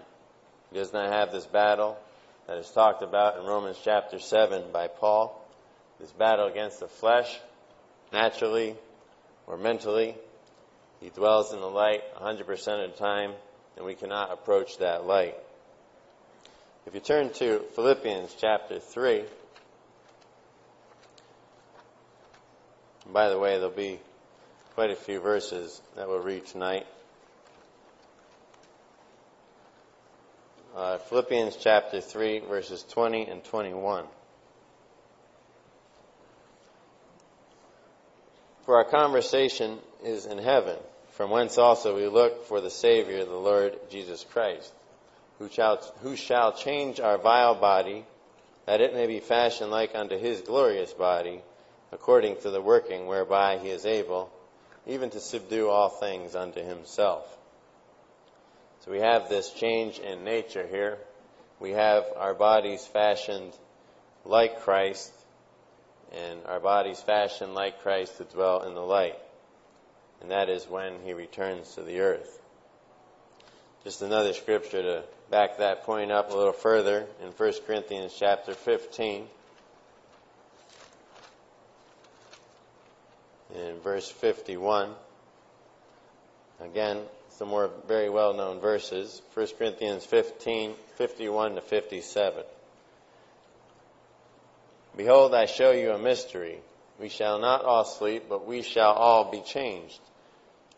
He 0.71 0.79
does 0.79 0.93
not 0.93 1.13
have 1.13 1.33
this 1.33 1.47
battle 1.47 1.99
that 2.47 2.59
is 2.59 2.71
talked 2.71 3.03
about 3.03 3.37
in 3.37 3.47
Romans 3.47 3.81
chapter 3.83 4.21
7 4.21 4.71
by 4.73 4.87
Paul. 4.87 5.45
This 5.99 6.13
battle 6.13 6.47
against 6.47 6.79
the 6.79 6.87
flesh, 6.87 7.37
naturally 8.13 8.77
or 9.49 9.57
mentally. 9.57 10.15
He 11.01 11.11
dwells 11.11 11.53
in 11.53 11.61
the 11.61 11.67
light 11.67 12.03
100% 12.21 12.85
of 12.85 12.93
the 12.93 12.97
time, 12.99 13.33
and 13.77 13.87
we 13.87 13.95
cannot 13.95 14.33
approach 14.33 14.79
that 14.79 15.07
light. 15.07 15.37
If 16.87 16.95
you 16.95 17.01
turn 17.01 17.31
to 17.35 17.61
Philippians 17.75 18.35
chapter 18.41 18.81
3, 18.81 19.25
by 23.13 23.29
the 23.29 23.39
way, 23.39 23.59
there'll 23.59 23.71
be 23.71 24.01
quite 24.75 24.91
a 24.91 24.97
few 24.97 25.21
verses 25.21 25.81
that 25.97 26.09
we'll 26.09 26.21
read 26.21 26.47
tonight. 26.47 26.87
uh, 30.79 30.97
Philippians 30.99 31.57
chapter 31.57 32.01
3, 32.01 32.39
verses 32.41 32.85
20 32.89 33.27
and 33.27 33.43
21. 33.43 34.05
For 38.65 38.77
our 38.77 38.85
conversation 38.85 39.79
is 40.05 40.27
in 40.27 40.39
heaven, 40.39 40.77
from 41.13 41.31
whence 41.31 41.59
also 41.59 41.97
we 41.97 42.07
look 42.07 42.47
for 42.47 42.61
the 42.61 42.71
Savior, 42.71 43.25
the 43.25 43.35
Lord 43.35 43.77
Jesus 43.91 44.25
Christ, 44.31 44.73
who 45.39 45.49
shall, 45.49 45.77
who 46.03 46.17
shall 46.17 46.53
change 46.53 47.01
our 47.01 47.19
vile 47.19 47.55
body, 47.55 48.05
that 48.67 48.81
it 48.81 48.95
may 48.95 49.07
be 49.07 49.21
fashioned 49.21 49.71
like 49.71 49.95
unto 49.95 50.19
his 50.19 50.41
glorious 50.43 50.93
body, 50.93 51.41
according 51.93 52.37
to 52.43 52.51
the 52.51 52.61
working 52.61 53.07
whereby 53.07 53.59
he 53.59 53.71
is 53.71 53.87
able, 53.87 54.31
even 54.87 55.11
to 55.11 55.21
subdue 55.21 55.69
all 55.69 55.89
things 55.89 56.35
unto 56.35 56.63
himself. 56.63 57.27
So 58.85 58.93
we 58.93 58.99
have 58.99 59.29
this 59.29 59.53
change 59.53 59.99
in 59.99 60.25
nature 60.25 60.67
here. 60.67 60.99
We 61.61 61.71
have 61.71 62.05
our 62.17 62.35
bodies 62.35 62.87
fashioned 62.87 63.53
like 64.25 64.61
Christ, 64.61 65.13
and 66.13 66.41
our 66.47 66.61
bodies 66.61 67.01
fashioned 67.01 67.55
like 67.55 67.83
Christ 67.83 68.19
to 68.19 68.25
dwell 68.25 68.63
in 68.63 68.75
the 68.75 68.81
light. 68.81 69.19
And 70.21 70.31
that 70.31 70.49
is 70.49 70.69
when 70.69 70.95
he 71.05 71.13
returns 71.13 71.75
to 71.75 71.83
the 71.83 72.01
earth. 72.01 72.41
Just 73.85 74.03
another 74.03 74.33
scripture 74.33 74.83
to 74.83 75.05
back 75.31 75.59
that 75.59 75.85
point 75.85 76.11
up 76.11 76.31
a 76.31 76.37
little 76.37 76.53
further 76.53 77.07
in 77.23 77.29
1 77.29 77.53
Corinthians 77.67 78.15
chapter 78.19 78.55
15. 78.55 79.27
In 83.55 83.81
verse 83.81 84.11
51. 84.11 84.95
Again, 86.61 87.03
some 87.31 87.49
more 87.49 87.71
very 87.87 88.11
well 88.11 88.35
known 88.35 88.61
verses 88.61 89.23
1 89.35 89.47
Corinthians 89.59 90.05
15 90.05 90.75
51 90.97 91.55
to 91.55 91.61
57. 91.61 92.43
Behold, 94.97 95.35
I 95.35 95.47
show 95.47 95.71
you 95.71 95.93
a 95.93 95.99
mystery. 95.99 96.59
We 96.99 97.09
shall 97.09 97.39
not 97.39 97.65
all 97.65 97.85
sleep, 97.85 98.25
but 98.29 98.47
we 98.47 98.63
shall 98.63 98.93
all 98.93 99.31
be 99.31 99.41
changed. 99.41 100.01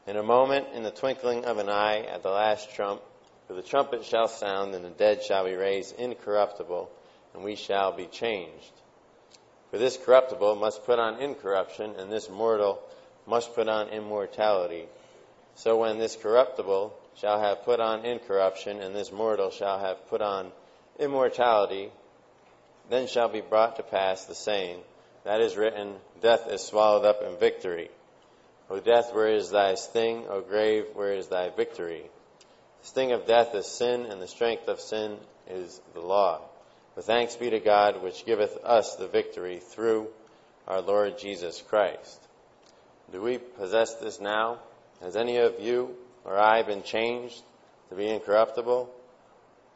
In 0.06 0.16
a 0.16 0.22
moment, 0.22 0.68
in 0.74 0.82
the 0.82 0.90
twinkling 0.90 1.46
of 1.46 1.58
an 1.58 1.70
eye, 1.70 2.00
at 2.00 2.22
the 2.22 2.30
last 2.30 2.74
trump, 2.74 3.00
for 3.46 3.54
the 3.54 3.62
trumpet 3.62 4.04
shall 4.04 4.28
sound, 4.28 4.74
and 4.74 4.84
the 4.84 4.90
dead 4.90 5.22
shall 5.22 5.44
be 5.44 5.54
raised 5.54 5.98
incorruptible, 5.98 6.90
and 7.32 7.42
we 7.42 7.56
shall 7.56 7.92
be 7.92 8.06
changed. 8.06 8.72
For 9.70 9.78
this 9.78 9.96
corruptible 9.96 10.56
must 10.56 10.84
put 10.84 10.98
on 10.98 11.20
incorruption, 11.20 11.94
and 11.96 12.12
this 12.12 12.28
mortal 12.28 12.82
must 13.26 13.54
put 13.54 13.68
on 13.68 13.88
immortality. 13.88 14.86
So 15.54 15.78
when 15.78 15.98
this 15.98 16.16
corruptible 16.16 16.92
shall 17.16 17.40
have 17.40 17.64
put 17.64 17.80
on 17.80 18.04
incorruption, 18.04 18.80
and 18.80 18.94
this 18.94 19.10
mortal 19.10 19.50
shall 19.50 19.78
have 19.78 20.08
put 20.08 20.20
on 20.20 20.52
immortality, 20.98 21.90
then 22.90 23.06
shall 23.06 23.28
be 23.28 23.40
brought 23.40 23.76
to 23.76 23.82
pass 23.82 24.26
the 24.26 24.34
saying 24.34 24.82
that 25.24 25.40
is 25.40 25.56
written, 25.56 25.94
Death 26.22 26.48
is 26.50 26.62
swallowed 26.62 27.04
up 27.04 27.22
in 27.22 27.36
victory. 27.38 27.90
O 28.68 28.78
death, 28.78 29.12
where 29.12 29.28
is 29.28 29.50
thy 29.50 29.74
sting? 29.74 30.26
O 30.28 30.40
grave, 30.40 30.86
where 30.94 31.12
is 31.12 31.28
thy 31.28 31.50
victory? 31.50 32.04
The 32.82 32.86
sting 32.86 33.12
of 33.12 33.26
death 33.26 33.54
is 33.54 33.66
sin, 33.66 34.06
and 34.06 34.22
the 34.22 34.28
strength 34.28 34.68
of 34.68 34.80
sin 34.80 35.18
is 35.48 35.80
the 35.94 36.00
law. 36.00 36.40
But 36.94 37.04
thanks 37.04 37.36
be 37.36 37.50
to 37.50 37.60
God, 37.60 38.02
which 38.02 38.24
giveth 38.24 38.56
us 38.64 38.96
the 38.96 39.08
victory 39.08 39.58
through 39.58 40.08
our 40.66 40.80
Lord 40.80 41.18
Jesus 41.18 41.62
Christ. 41.62 42.20
Do 43.12 43.20
we 43.20 43.38
possess 43.38 43.94
this 43.96 44.20
now? 44.20 44.60
Has 45.00 45.16
any 45.16 45.38
of 45.38 45.60
you 45.60 45.96
or 46.24 46.38
I 46.38 46.62
been 46.62 46.82
changed 46.82 47.42
to 47.88 47.96
be 47.96 48.08
incorruptible? 48.08 48.88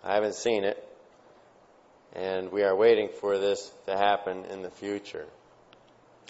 I 0.04 0.14
haven't 0.14 0.34
seen 0.34 0.64
it. 0.64 0.82
And 2.14 2.52
we 2.52 2.62
are 2.62 2.76
waiting 2.76 3.09
for 3.21 3.38
this 3.38 3.73
to 3.87 3.97
happen 3.97 4.44
in 4.47 4.62
the 4.62 4.71
future. 4.71 5.26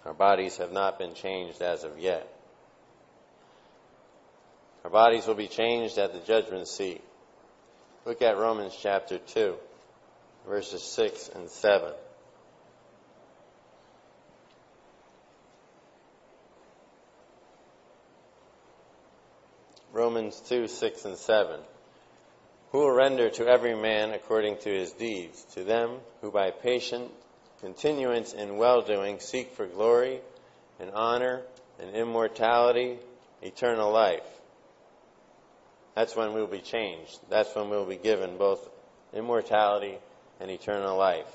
Our 0.07 0.15
bodies 0.15 0.57
have 0.59 0.73
not 0.73 0.99
been 0.99 1.15
changed 1.15 1.61
as 1.63 1.85
of 1.85 1.99
yet. 1.99 2.29
Our 4.85 4.91
bodies 4.91 5.27
will 5.27 5.35
be 5.35 5.49
changed 5.49 5.99
at 5.99 6.13
the 6.13 6.21
judgment 6.21 6.69
seat. 6.69 7.03
Look 8.05 8.21
at 8.21 8.37
Romans 8.37 8.77
chapter 8.79 9.19
2, 9.19 9.55
verses 10.47 10.83
6 10.83 11.31
and 11.35 11.49
7. 11.49 11.93
Romans 19.95 20.43
2, 20.49 20.67
6, 20.67 21.05
and 21.07 21.17
7. 21.17 21.61
Who 22.75 22.81
will 22.81 22.91
render 22.91 23.31
to 23.31 23.47
every 23.47 23.77
man 23.77 24.11
according 24.15 24.57
to 24.63 24.69
his 24.69 24.91
deeds, 24.91 25.45
to 25.55 25.63
them 25.63 25.99
who 26.21 26.33
by 26.33 26.51
patient 26.51 27.09
continuance 27.61 28.33
in 28.33 28.57
well 28.57 28.83
doing 28.83 29.21
seek 29.21 29.53
for 29.53 29.65
glory 29.65 30.19
and 30.81 30.91
honor 30.91 31.43
and 31.79 31.95
immortality, 31.95 32.99
eternal 33.43 33.93
life. 33.93 34.27
That's 35.95 36.17
when 36.17 36.33
we'll 36.33 36.49
be 36.49 36.59
changed. 36.59 37.17
That's 37.31 37.55
when 37.55 37.71
we'll 37.71 37.87
be 37.87 37.95
given 37.95 38.39
both 38.39 38.69
immortality 39.13 39.97
and 40.41 40.51
eternal 40.51 40.99
life. 40.99 41.33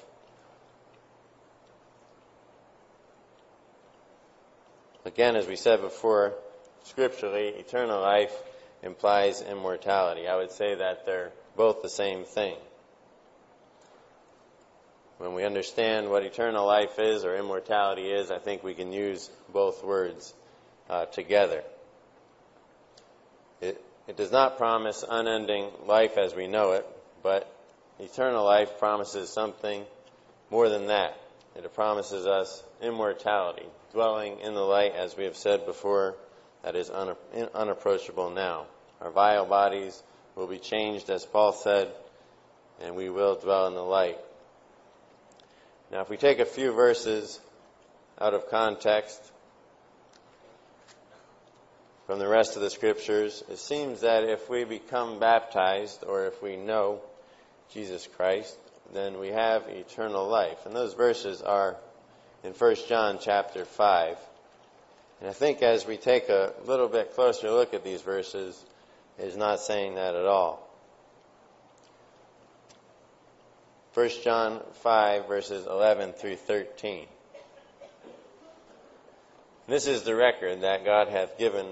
Again, 5.05 5.37
as 5.37 5.47
we 5.47 5.55
said 5.55 5.79
before, 5.79 6.33
scripturally, 6.83 7.47
eternal 7.47 8.01
life 8.01 8.35
implies 8.83 9.41
immortality. 9.41 10.27
I 10.27 10.35
would 10.35 10.51
say 10.51 10.75
that 10.75 11.05
they're 11.05 11.31
both 11.55 11.81
the 11.81 11.89
same 11.89 12.23
thing. 12.23 12.55
When 15.17 15.33
we 15.33 15.43
understand 15.43 16.09
what 16.09 16.23
eternal 16.23 16.65
life 16.65 16.97
is 16.97 17.25
or 17.25 17.35
immortality 17.35 18.09
is, 18.09 18.31
I 18.31 18.39
think 18.39 18.63
we 18.63 18.73
can 18.73 18.93
use 18.93 19.29
both 19.51 19.83
words 19.83 20.33
uh, 20.89 21.05
together. 21.07 21.61
It, 23.59 23.83
it 24.07 24.15
does 24.15 24.31
not 24.31 24.57
promise 24.57 25.03
unending 25.07 25.69
life 25.85 26.17
as 26.17 26.33
we 26.33 26.47
know 26.47 26.71
it, 26.71 26.87
but 27.21 27.53
eternal 27.99 28.45
life 28.45 28.79
promises 28.79 29.29
something 29.29 29.83
more 30.49 30.69
than 30.69 30.87
that. 30.87 31.17
It 31.55 31.73
promises 31.73 32.25
us 32.25 32.63
immortality, 32.81 33.65
dwelling 33.91 34.39
in 34.39 34.53
the 34.53 34.61
light, 34.61 34.93
as 34.95 35.17
we 35.17 35.25
have 35.25 35.35
said 35.35 35.65
before, 35.65 36.15
that 36.63 36.75
is 36.75 36.89
unapproachable 36.89 38.29
now. 38.31 38.65
Our 39.01 39.11
vile 39.11 39.45
bodies 39.45 40.01
will 40.35 40.47
be 40.47 40.59
changed, 40.59 41.09
as 41.09 41.25
Paul 41.25 41.53
said, 41.53 41.89
and 42.81 42.95
we 42.95 43.09
will 43.09 43.35
dwell 43.35 43.67
in 43.67 43.73
the 43.73 43.81
light. 43.81 44.17
Now, 45.91 46.01
if 46.01 46.09
we 46.09 46.17
take 46.17 46.39
a 46.39 46.45
few 46.45 46.71
verses 46.73 47.39
out 48.19 48.33
of 48.33 48.49
context 48.49 49.19
from 52.05 52.19
the 52.19 52.27
rest 52.27 52.55
of 52.55 52.61
the 52.61 52.69
scriptures, 52.69 53.43
it 53.49 53.57
seems 53.57 54.01
that 54.01 54.23
if 54.23 54.49
we 54.49 54.65
become 54.65 55.19
baptized 55.19 56.03
or 56.05 56.25
if 56.25 56.41
we 56.43 56.57
know 56.57 57.01
Jesus 57.73 58.07
Christ, 58.17 58.57
then 58.93 59.19
we 59.19 59.29
have 59.29 59.67
eternal 59.67 60.27
life. 60.27 60.65
And 60.65 60.75
those 60.75 60.93
verses 60.93 61.41
are 61.41 61.77
in 62.43 62.53
1 62.53 62.75
John 62.87 63.19
chapter 63.21 63.65
5. 63.65 64.17
And 65.19 65.29
I 65.29 65.33
think 65.33 65.61
as 65.61 65.85
we 65.85 65.97
take 65.97 66.29
a 66.29 66.53
little 66.65 66.87
bit 66.87 67.13
closer 67.13 67.51
look 67.51 67.73
at 67.73 67.83
these 67.83 68.01
verses, 68.01 68.63
is 69.17 69.35
not 69.35 69.59
saying 69.59 69.95
that 69.95 70.15
at 70.15 70.25
all. 70.25 70.65
1 73.93 74.09
John 74.23 74.61
5, 74.81 75.27
verses 75.27 75.65
11 75.65 76.13
through 76.13 76.37
13. 76.37 77.05
This 79.67 79.87
is 79.87 80.03
the 80.03 80.15
record 80.15 80.61
that 80.61 80.85
God 80.85 81.09
hath 81.09 81.37
given 81.37 81.65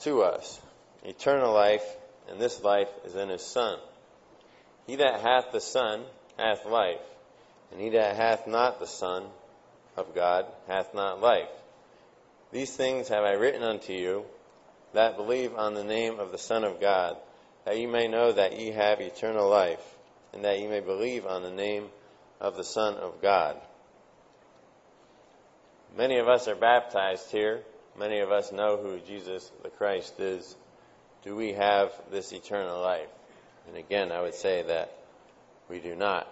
to 0.00 0.22
us 0.22 0.60
eternal 1.04 1.54
life, 1.54 1.84
and 2.28 2.38
this 2.38 2.62
life 2.62 2.88
is 3.04 3.14
in 3.14 3.28
His 3.28 3.42
Son. 3.42 3.78
He 4.86 4.96
that 4.96 5.20
hath 5.20 5.52
the 5.52 5.60
Son 5.60 6.02
hath 6.36 6.66
life, 6.66 7.00
and 7.72 7.80
he 7.80 7.90
that 7.90 8.16
hath 8.16 8.46
not 8.46 8.78
the 8.78 8.86
Son 8.86 9.24
of 9.96 10.14
God 10.14 10.46
hath 10.66 10.94
not 10.94 11.20
life. 11.20 11.48
These 12.52 12.74
things 12.76 13.08
have 13.08 13.24
I 13.24 13.32
written 13.32 13.62
unto 13.62 13.92
you 13.92 14.24
that 14.92 15.16
believe 15.16 15.54
on 15.54 15.74
the 15.74 15.84
name 15.84 16.18
of 16.18 16.32
the 16.32 16.38
Son 16.38 16.64
of 16.64 16.80
God, 16.80 17.16
that 17.64 17.78
ye 17.78 17.86
may 17.86 18.08
know 18.08 18.32
that 18.32 18.58
ye 18.58 18.72
have 18.72 19.00
eternal 19.00 19.48
life, 19.48 19.82
and 20.32 20.44
that 20.44 20.58
ye 20.58 20.66
may 20.66 20.80
believe 20.80 21.26
on 21.26 21.42
the 21.42 21.50
name 21.50 21.86
of 22.40 22.56
the 22.56 22.64
Son 22.64 22.94
of 22.94 23.22
God. 23.22 23.56
Many 25.96 26.18
of 26.18 26.28
us 26.28 26.48
are 26.48 26.56
baptized 26.56 27.30
here. 27.30 27.62
Many 27.98 28.20
of 28.20 28.30
us 28.30 28.52
know 28.52 28.76
who 28.76 28.98
Jesus 29.00 29.50
the 29.62 29.68
Christ 29.68 30.18
is. 30.18 30.56
Do 31.22 31.36
we 31.36 31.52
have 31.52 31.92
this 32.10 32.32
eternal 32.32 32.80
life? 32.80 33.08
And 33.68 33.76
again, 33.76 34.10
I 34.10 34.22
would 34.22 34.34
say 34.34 34.62
that 34.62 34.92
we 35.68 35.78
do 35.78 35.94
not. 35.94 36.26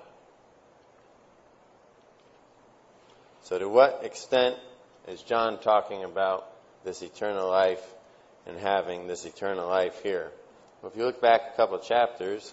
So, 3.42 3.58
to 3.58 3.68
what 3.68 4.00
extent 4.04 4.56
is 5.08 5.22
John 5.22 5.58
talking 5.58 6.04
about 6.04 6.46
this 6.84 7.02
eternal 7.02 7.48
life 7.48 7.82
and 8.46 8.58
having 8.58 9.06
this 9.06 9.24
eternal 9.24 9.68
life 9.68 10.02
here? 10.02 10.30
Well, 10.82 10.92
if 10.92 10.98
you 10.98 11.04
look 11.04 11.20
back 11.20 11.40
a 11.52 11.56
couple 11.56 11.78
chapters 11.78 12.52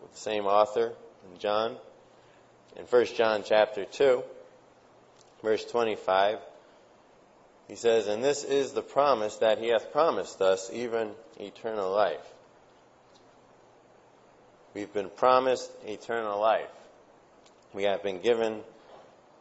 with 0.00 0.12
the 0.12 0.18
same 0.18 0.46
author, 0.46 0.92
John, 1.38 1.76
in 2.76 2.84
1 2.84 3.06
John 3.16 3.42
chapter 3.44 3.84
2, 3.84 4.22
verse 5.42 5.64
25, 5.64 6.38
he 7.68 7.74
says, 7.76 8.06
And 8.06 8.22
this 8.22 8.44
is 8.44 8.72
the 8.72 8.82
promise 8.82 9.36
that 9.36 9.58
he 9.58 9.68
hath 9.68 9.92
promised 9.92 10.40
us, 10.40 10.70
even 10.72 11.10
eternal 11.38 11.92
life. 11.92 12.26
We've 14.74 14.92
been 14.92 15.10
promised 15.10 15.70
eternal 15.86 16.40
life. 16.40 16.70
We 17.74 17.84
have 17.84 18.02
been 18.02 18.20
given 18.20 18.60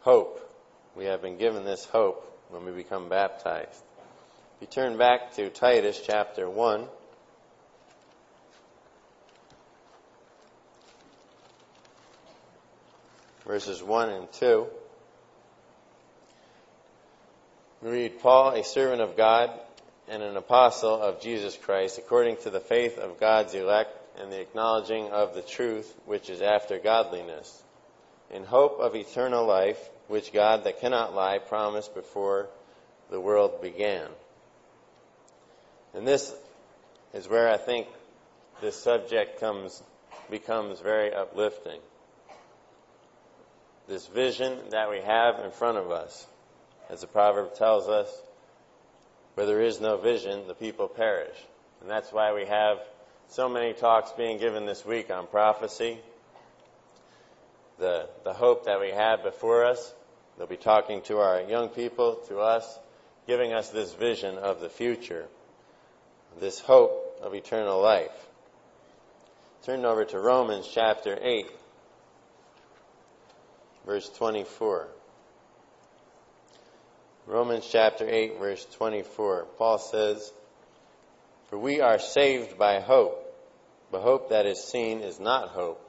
hope 0.02 0.50
we 0.96 1.06
have 1.06 1.22
been 1.22 1.38
given 1.38 1.64
this 1.64 1.86
hope 1.86 2.29
when 2.50 2.66
we 2.66 2.72
become 2.72 3.10
baptized. 3.10 3.84
If 4.56 4.62
you 4.62 4.68
turn 4.68 4.98
back 4.98 5.36
to 5.36 5.50
Titus 5.50 6.02
chapter 6.06 6.50
1, 6.50 6.86
verses 13.46 13.82
1 13.82 14.10
and 14.10 14.32
2, 14.34 14.68
we 17.82 17.92
read, 17.92 18.20
Paul, 18.20 18.56
a 18.56 18.64
servant 18.64 19.02
of 19.02 19.16
God 19.16 19.52
and 20.10 20.24
an 20.24 20.36
apostle 20.36 21.00
of 21.00 21.22
Jesus 21.22 21.56
Christ, 21.56 22.00
according 22.00 22.38
to 22.38 22.50
the 22.50 22.60
faith 22.60 22.98
of 22.98 23.20
God's 23.20 23.54
elect 23.54 23.96
and 24.20 24.32
the 24.32 24.42
acknowledging 24.42 25.10
of 25.10 25.36
the 25.36 25.42
truth 25.44 25.94
which 26.06 26.30
is 26.30 26.42
after 26.42 26.80
godliness, 26.80 27.64
in 28.32 28.44
hope 28.44 28.80
of 28.80 28.96
eternal 28.96 29.46
life 29.46 29.90
which 30.10 30.34
God 30.34 30.66
that 30.66 30.82
cannot 30.82 31.16
lie 31.16 31.38
promised 31.38 31.96
before 31.96 32.50
the 33.10 33.22
world 33.22 33.62
began. 33.62 34.08
And 35.94 36.06
this 36.06 36.34
is 37.14 37.30
where 37.30 37.50
I 37.50 37.58
think 37.58 37.88
this 38.60 38.76
subject 38.76 39.40
comes 39.40 39.82
becomes 40.30 40.80
very 40.80 41.14
uplifting. 41.14 41.80
This 43.88 44.06
vision 44.08 44.58
that 44.72 44.90
we 44.90 45.00
have 45.00 45.44
in 45.44 45.52
front 45.52 45.78
of 45.78 45.90
us, 45.90 46.28
as 46.90 47.02
the 47.02 47.08
proverb 47.08 47.56
tells 47.56 47.88
us, 47.88 48.10
where 49.34 49.48
there 49.48 49.62
is 49.62 49.80
no 49.80 49.98
vision, 49.98 50.48
the 50.48 50.54
people 50.54 50.88
perish. 50.88 51.38
And 51.82 51.90
that's 51.90 52.12
why 52.12 52.34
we 52.34 52.46
have 52.46 52.78
so 53.30 53.50
many 53.50 53.74
talks 53.74 54.12
being 54.12 54.38
given 54.38 54.66
this 54.66 54.86
week 54.86 55.10
on 55.10 55.28
prophecy, 55.28 55.98
the, 57.80 58.10
the 58.24 58.34
hope 58.34 58.66
that 58.66 58.80
we 58.80 58.90
have 58.90 59.24
before 59.24 59.66
us, 59.66 59.94
They'll 60.40 60.48
be 60.48 60.56
talking 60.56 61.02
to 61.02 61.18
our 61.18 61.42
young 61.42 61.68
people, 61.68 62.16
to 62.30 62.40
us, 62.40 62.80
giving 63.28 63.52
us 63.52 63.72
this 63.72 63.94
vision 63.94 64.38
of 64.38 64.62
the 64.62 64.70
future, 64.70 65.28
this 66.40 66.62
hope 66.62 67.20
of 67.22 67.36
eternal 67.36 67.82
life. 67.82 68.10
Turn 69.66 69.84
over 69.84 70.06
to 70.06 70.18
Romans 70.18 70.66
chapter 70.74 71.20
8, 71.22 71.46
verse 73.86 74.10
24. 74.12 74.88
Romans 77.28 77.68
chapter 77.70 78.08
8, 78.10 78.40
verse 78.40 78.66
24. 78.78 79.46
Paul 79.58 79.78
says, 79.78 80.32
For 81.50 81.60
we 81.60 81.82
are 81.82 82.00
saved 82.00 82.58
by 82.58 82.80
hope, 82.80 83.26
but 83.92 84.04
hope 84.04 84.30
that 84.30 84.46
is 84.46 84.64
seen 84.64 85.02
is 85.02 85.20
not 85.20 85.50
hope. 85.50 85.86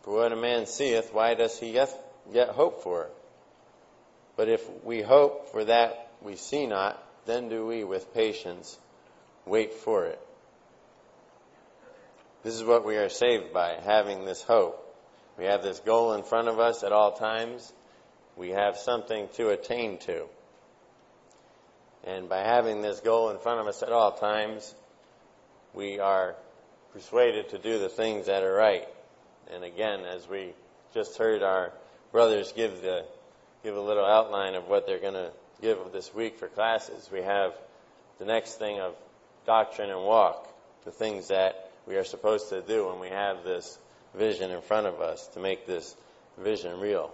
For 0.00 0.16
what 0.16 0.32
a 0.32 0.36
man 0.36 0.64
seeth, 0.64 1.12
why 1.12 1.34
does 1.34 1.58
he 1.58 1.72
yet, 1.72 1.90
yet 2.32 2.48
hope 2.48 2.82
for? 2.82 3.08
But 4.36 4.48
if 4.48 4.62
we 4.84 5.02
hope 5.02 5.50
for 5.50 5.64
that 5.64 6.10
we 6.20 6.36
see 6.36 6.66
not, 6.66 7.02
then 7.24 7.48
do 7.48 7.66
we 7.66 7.84
with 7.84 8.14
patience 8.14 8.78
wait 9.46 9.74
for 9.74 10.06
it. 10.06 10.20
This 12.42 12.54
is 12.54 12.64
what 12.64 12.84
we 12.84 12.96
are 12.96 13.08
saved 13.08 13.52
by, 13.52 13.78
having 13.84 14.24
this 14.24 14.42
hope. 14.42 14.82
We 15.38 15.46
have 15.46 15.62
this 15.62 15.80
goal 15.80 16.12
in 16.12 16.22
front 16.22 16.48
of 16.48 16.60
us 16.60 16.84
at 16.84 16.92
all 16.92 17.12
times. 17.12 17.72
We 18.36 18.50
have 18.50 18.76
something 18.76 19.28
to 19.34 19.50
attain 19.50 19.98
to. 19.98 20.26
And 22.04 22.28
by 22.28 22.38
having 22.38 22.82
this 22.82 23.00
goal 23.00 23.30
in 23.30 23.38
front 23.38 23.60
of 23.60 23.66
us 23.66 23.82
at 23.82 23.90
all 23.90 24.12
times, 24.12 24.74
we 25.74 25.98
are 25.98 26.36
persuaded 26.92 27.50
to 27.50 27.58
do 27.58 27.78
the 27.78 27.88
things 27.88 28.26
that 28.26 28.42
are 28.42 28.54
right. 28.54 28.86
And 29.50 29.64
again, 29.64 30.04
as 30.04 30.28
we 30.28 30.54
just 30.94 31.18
heard 31.18 31.42
our 31.42 31.72
brothers 32.12 32.52
give 32.52 32.80
the 32.80 33.04
give 33.66 33.76
a 33.76 33.80
little 33.80 34.04
outline 34.04 34.54
of 34.54 34.68
what 34.68 34.86
they're 34.86 35.00
going 35.00 35.14
to 35.14 35.32
give 35.60 35.76
this 35.92 36.14
week 36.14 36.38
for 36.38 36.46
classes. 36.46 37.10
We 37.12 37.22
have 37.22 37.52
the 38.20 38.24
next 38.24 38.60
thing 38.60 38.78
of 38.78 38.94
doctrine 39.44 39.90
and 39.90 40.04
walk, 40.04 40.48
the 40.84 40.92
things 40.92 41.28
that 41.28 41.72
we 41.84 41.96
are 41.96 42.04
supposed 42.04 42.50
to 42.50 42.62
do 42.62 42.86
when 42.86 43.00
we 43.00 43.08
have 43.08 43.42
this 43.42 43.76
vision 44.14 44.52
in 44.52 44.62
front 44.62 44.86
of 44.86 45.00
us 45.00 45.26
to 45.34 45.40
make 45.40 45.66
this 45.66 45.96
vision 46.38 46.78
real. 46.78 47.12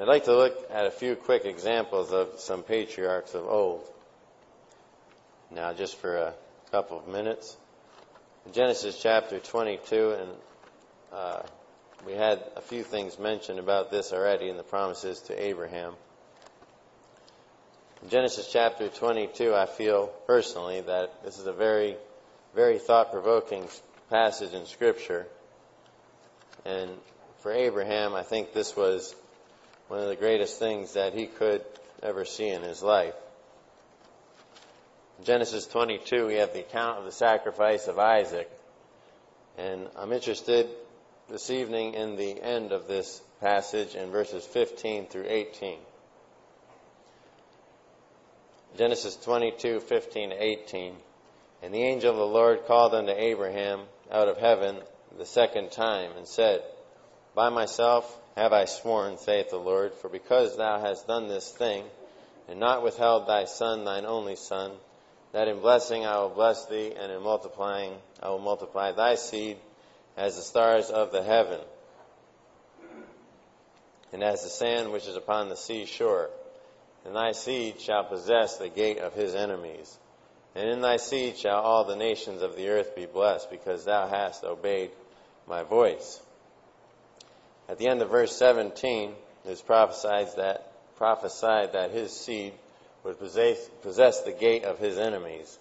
I'd 0.00 0.08
like 0.08 0.24
to 0.24 0.34
look 0.34 0.66
at 0.70 0.86
a 0.86 0.90
few 0.90 1.14
quick 1.14 1.44
examples 1.44 2.10
of 2.10 2.40
some 2.40 2.62
patriarchs 2.62 3.34
of 3.34 3.44
old. 3.44 3.84
Now, 5.50 5.74
just 5.74 5.98
for 5.98 6.16
a 6.16 6.34
couple 6.70 6.98
of 6.98 7.06
minutes. 7.06 7.54
In 8.46 8.54
Genesis 8.54 8.98
chapter 9.02 9.40
22, 9.40 10.10
and 10.10 10.30
uh, 11.12 11.42
we 12.06 12.12
had 12.12 12.42
a 12.56 12.60
few 12.60 12.82
things 12.82 13.18
mentioned 13.18 13.58
about 13.58 13.90
this 13.90 14.12
already 14.12 14.48
in 14.48 14.56
the 14.56 14.62
promises 14.62 15.20
to 15.22 15.42
Abraham. 15.42 15.94
In 18.02 18.10
Genesis 18.10 18.48
chapter 18.50 18.88
22, 18.88 19.54
I 19.54 19.66
feel 19.66 20.06
personally 20.26 20.80
that 20.82 21.24
this 21.24 21.38
is 21.38 21.46
a 21.46 21.52
very, 21.52 21.96
very 22.54 22.78
thought 22.78 23.10
provoking 23.10 23.68
passage 24.10 24.54
in 24.54 24.66
Scripture. 24.66 25.26
And 26.64 26.90
for 27.40 27.52
Abraham, 27.52 28.14
I 28.14 28.22
think 28.22 28.52
this 28.52 28.76
was 28.76 29.14
one 29.88 30.00
of 30.00 30.08
the 30.08 30.16
greatest 30.16 30.58
things 30.58 30.94
that 30.94 31.14
he 31.14 31.26
could 31.26 31.62
ever 32.02 32.24
see 32.24 32.48
in 32.48 32.62
his 32.62 32.82
life. 32.82 33.14
In 35.18 35.24
Genesis 35.24 35.66
22, 35.66 36.26
we 36.26 36.34
have 36.34 36.52
the 36.52 36.60
account 36.60 36.98
of 36.98 37.04
the 37.04 37.12
sacrifice 37.12 37.88
of 37.88 37.98
Isaac. 37.98 38.48
And 39.56 39.88
I'm 39.96 40.12
interested 40.12 40.68
this 41.28 41.50
evening 41.50 41.92
in 41.92 42.16
the 42.16 42.42
end 42.42 42.72
of 42.72 42.88
this 42.88 43.20
passage 43.42 43.94
in 43.94 44.10
verses 44.10 44.46
15 44.46 45.08
through 45.08 45.26
18. 45.28 45.78
Genesis 48.78 49.14
22, 49.16 49.80
15 49.80 50.30
to 50.30 50.42
18. 50.42 50.94
And 51.62 51.74
the 51.74 51.82
angel 51.82 52.12
of 52.12 52.16
the 52.16 52.26
Lord 52.26 52.64
called 52.66 52.94
unto 52.94 53.12
Abraham 53.12 53.80
out 54.10 54.28
of 54.28 54.38
heaven 54.38 54.78
the 55.18 55.26
second 55.26 55.70
time 55.70 56.12
and 56.16 56.26
said, 56.26 56.62
By 57.34 57.50
myself 57.50 58.18
have 58.34 58.54
I 58.54 58.64
sworn, 58.64 59.18
saith 59.18 59.50
the 59.50 59.58
Lord, 59.58 59.92
for 59.92 60.08
because 60.08 60.56
thou 60.56 60.80
hast 60.80 61.06
done 61.06 61.28
this 61.28 61.50
thing, 61.50 61.84
and 62.48 62.58
not 62.58 62.82
withheld 62.82 63.26
thy 63.26 63.44
son, 63.44 63.84
thine 63.84 64.06
only 64.06 64.36
son, 64.36 64.72
that 65.32 65.48
in 65.48 65.60
blessing 65.60 66.06
I 66.06 66.20
will 66.20 66.30
bless 66.30 66.64
thee, 66.66 66.94
and 66.98 67.12
in 67.12 67.22
multiplying 67.22 67.92
I 68.22 68.30
will 68.30 68.38
multiply 68.38 68.92
thy 68.92 69.16
seed 69.16 69.58
as 70.18 70.34
the 70.34 70.42
stars 70.42 70.90
of 70.90 71.12
the 71.12 71.22
heaven, 71.22 71.60
and 74.12 74.24
as 74.24 74.42
the 74.42 74.48
sand 74.48 74.90
which 74.90 75.06
is 75.06 75.14
upon 75.14 75.48
the 75.48 75.56
sea 75.56 75.86
shore. 75.86 76.28
And 77.04 77.14
thy 77.14 77.32
seed 77.32 77.80
shall 77.80 78.02
possess 78.02 78.56
the 78.56 78.68
gate 78.68 78.98
of 78.98 79.14
his 79.14 79.36
enemies. 79.36 79.96
And 80.56 80.68
in 80.68 80.80
thy 80.80 80.96
seed 80.96 81.38
shall 81.38 81.60
all 81.60 81.84
the 81.84 81.94
nations 81.94 82.42
of 82.42 82.56
the 82.56 82.68
earth 82.68 82.96
be 82.96 83.06
blessed, 83.06 83.48
because 83.48 83.84
thou 83.84 84.08
hast 84.08 84.42
obeyed 84.42 84.90
my 85.46 85.62
voice. 85.62 86.20
At 87.68 87.78
the 87.78 87.86
end 87.86 88.02
of 88.02 88.10
verse 88.10 88.34
17, 88.36 89.14
it 89.44 89.50
is 89.50 89.62
prophesied 89.62 90.34
that, 90.36 90.72
prophesied 90.96 91.74
that 91.74 91.92
his 91.92 92.10
seed 92.12 92.54
would 93.04 93.20
possess, 93.20 93.58
possess 93.82 94.22
the 94.22 94.32
gate 94.32 94.64
of 94.64 94.80
his 94.80 94.98
enemies. 94.98 95.56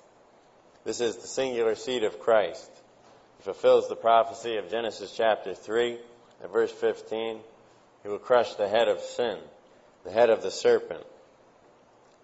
This 0.83 0.99
is 0.99 1.17
the 1.17 1.27
singular 1.27 1.75
seed 1.75 2.03
of 2.03 2.19
Christ. 2.19 2.71
Fulfills 3.47 3.87
the 3.87 3.95
prophecy 3.95 4.57
of 4.57 4.69
Genesis 4.69 5.13
chapter 5.15 5.55
3 5.55 5.97
at 6.43 6.51
verse 6.51 6.69
15. 6.69 7.39
He 8.03 8.09
will 8.09 8.19
crush 8.19 8.53
the 8.55 8.67
head 8.67 8.89
of 8.89 8.99
sin, 8.99 9.37
the 10.03 10.11
head 10.11 10.29
of 10.29 10.43
the 10.43 10.51
serpent. 10.51 11.05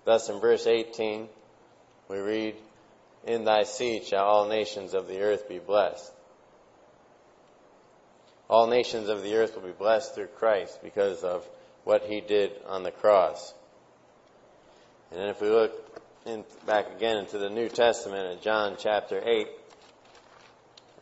Thus 0.04 0.28
in 0.28 0.42
verse 0.42 0.68
18, 0.68 1.30
we 2.10 2.18
read, 2.18 2.56
In 3.26 3.46
thy 3.46 3.64
seed 3.64 4.04
shall 4.04 4.26
all 4.26 4.50
nations 4.50 4.94
of 4.94 5.08
the 5.08 5.22
earth 5.22 5.48
be 5.48 5.60
blessed. 5.60 6.12
All 8.50 8.68
nations 8.68 9.08
of 9.08 9.24
the 9.24 9.36
earth 9.38 9.56
will 9.56 9.64
be 9.64 9.72
blessed 9.72 10.16
through 10.16 10.28
Christ 10.28 10.80
because 10.84 11.24
of 11.24 11.48
what 11.86 12.04
he 12.04 12.20
did 12.20 12.52
on 12.68 12.84
the 12.84 12.92
cross. 12.92 13.54
And 15.10 15.22
then 15.22 15.30
if 15.30 15.40
we 15.40 15.50
look 15.50 15.72
in, 16.26 16.44
back 16.68 16.94
again 16.94 17.16
into 17.16 17.38
the 17.38 17.50
New 17.50 17.70
Testament 17.70 18.30
in 18.34 18.44
John 18.44 18.76
chapter 18.78 19.24
8, 19.26 19.48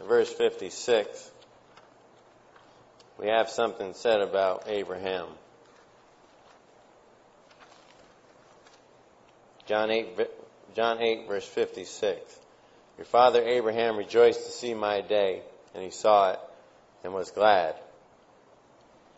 verse 0.08 0.32
56, 0.32 1.32
we 3.20 3.28
have 3.28 3.50
something 3.50 3.94
said 3.94 4.22
about 4.22 4.66
Abraham. 4.68 5.28
John 9.68 9.92
8, 9.92 10.08
John 10.76 11.02
8, 11.02 11.28
verse 11.28 11.48
56. 11.48 12.40
Your 12.98 13.06
father 13.06 13.42
Abraham 13.44 13.98
rejoiced 13.98 14.46
to 14.46 14.52
see 14.52 14.74
my 14.74 15.02
day, 15.02 15.42
and 15.74 15.84
he 15.84 15.92
saw 15.92 16.32
it 16.32 16.40
and 17.04 17.14
was 17.14 17.32
glad. 17.32 17.76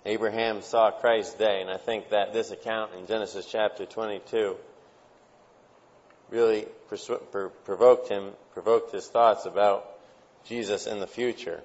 Abraham 0.06 0.62
saw 0.62 0.92
Christ's 0.92 1.36
day, 1.36 1.62
and 1.62 1.70
I 1.70 1.78
think 1.78 2.10
that 2.10 2.34
this 2.34 2.52
account 2.52 2.94
in 2.94 3.08
Genesis 3.08 3.46
chapter 3.50 3.86
22 3.86 4.58
really 6.30 6.68
provoked 7.64 8.10
him, 8.10 8.32
provoked 8.54 8.92
his 8.92 9.08
thoughts 9.08 9.46
about 9.46 9.90
Jesus 10.46 10.88
in 10.88 11.00
the 11.00 11.08
future. 11.08 11.62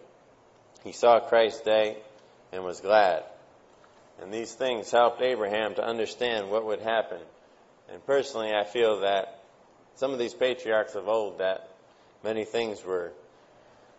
He 0.85 0.93
saw 0.93 1.21
Christ's 1.21 1.63
day 1.63 1.97
and 2.53 2.65
was 2.65 2.81
glad. 2.81 3.25
And 4.21 4.33
these 4.33 4.53
things 4.53 4.91
helped 4.91 5.23
Abraham 5.23 5.75
to 5.77 5.85
understand 5.85 6.51
what 6.51 6.65
would 6.65 6.81
happen. 6.81 7.21
And 7.91 8.05
personally, 8.07 8.53
I 8.53 8.65
feel 8.65 9.01
that 9.01 9.43
some 9.97 10.13
of 10.13 10.19
these 10.19 10.35
patriarchs 10.35 10.95
of 10.95 11.09
old 11.09 11.39
that 11.39 11.69
many 12.23 12.45
things 12.45 12.85
were 12.85 13.13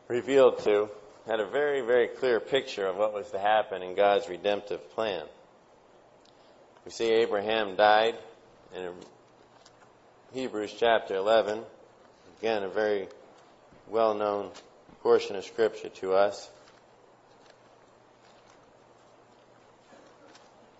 revealed 0.08 0.60
to 0.60 0.90
had 1.28 1.40
a 1.40 1.46
very, 1.46 1.82
very 1.82 2.08
clear 2.08 2.40
picture 2.40 2.88
of 2.88 2.98
what 2.98 3.14
was 3.14 3.30
to 3.32 3.40
happen 3.40 3.84
in 3.84 3.96
God's 3.96 4.28
redemptive 4.28 4.92
plan. 4.92 5.24
We 6.86 6.92
see 6.92 7.12
Abraham 7.12 7.76
died 7.76 8.16
in 8.76 8.92
Hebrews 10.34 10.74
chapter 10.78 11.16
11. 11.16 11.62
Again, 12.40 12.64
a 12.64 12.70
very 12.70 13.08
well 13.90 14.14
known 14.14 14.52
portion 15.02 15.36
of 15.36 15.46
Scripture 15.46 15.90
to 15.90 16.14
us. 16.14 16.50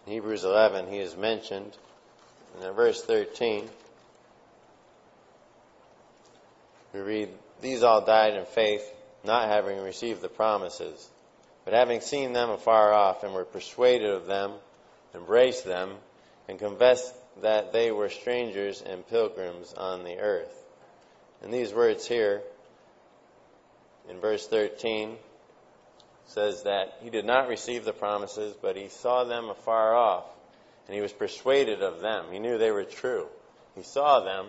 In 0.06 0.14
Hebrews 0.14 0.44
11, 0.44 0.88
he 0.88 0.98
is 0.98 1.16
mentioned. 1.16 1.78
in 2.62 2.72
verse 2.74 3.04
13, 3.04 3.70
we 6.94 7.00
read, 7.00 7.30
These 7.62 7.84
all 7.84 8.02
died 8.02 8.34
in 8.34 8.46
faith 8.46 8.84
not 9.24 9.48
having 9.50 9.82
received 9.82 10.22
the 10.22 10.30
promises, 10.30 11.08
but 11.66 11.74
having 11.74 12.02
seen 12.02 12.34
them 12.34 12.50
afar 12.50 12.94
off 12.94 13.24
and 13.24 13.34
were 13.34 13.46
persuaded 13.46 14.10
of 14.10 14.26
them, 14.26 14.54
embraced 15.14 15.66
them, 15.66 15.92
and 16.48 16.58
confessed 16.58 17.14
that 17.42 17.72
they 17.72 17.92
were 17.92 18.10
strangers 18.10 18.82
and 18.82 19.08
pilgrims 19.08 19.74
on 19.74 20.04
the 20.04 20.18
earth. 20.18 20.64
And 21.42 21.54
these 21.54 21.74
words 21.74 22.08
here 22.08 22.42
in 24.10 24.20
verse 24.20 24.48
13 24.48 25.16
says 26.26 26.64
that 26.64 26.98
he 27.02 27.10
did 27.10 27.26
not 27.26 27.48
receive 27.48 27.86
the 27.86 27.94
promises, 27.94 28.56
but 28.62 28.76
he 28.76 28.90
saw 28.90 29.24
them 29.24 29.50
afar 29.50 29.96
off, 29.96 30.26
and 30.88 30.96
he 30.96 31.02
was 31.02 31.14
persuaded 31.14 31.82
of 31.82 32.02
them. 32.02 32.26
He 32.32 32.40
knew 32.40 32.58
they 32.58 32.72
were 32.72 32.84
true. 32.84 33.28
He 33.76 33.84
saw 33.84 34.20
them, 34.22 34.48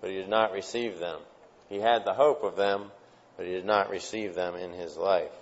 but 0.00 0.10
he 0.10 0.16
did 0.16 0.28
not 0.28 0.52
receive 0.52 0.98
them. 0.98 1.20
He 1.68 1.78
had 1.78 2.04
the 2.04 2.14
hope 2.14 2.44
of 2.44 2.56
them, 2.56 2.90
but 3.36 3.46
he 3.46 3.52
did 3.52 3.64
not 3.64 3.90
receive 3.90 4.34
them 4.34 4.54
in 4.54 4.72
his 4.72 4.96
life. 4.96 5.32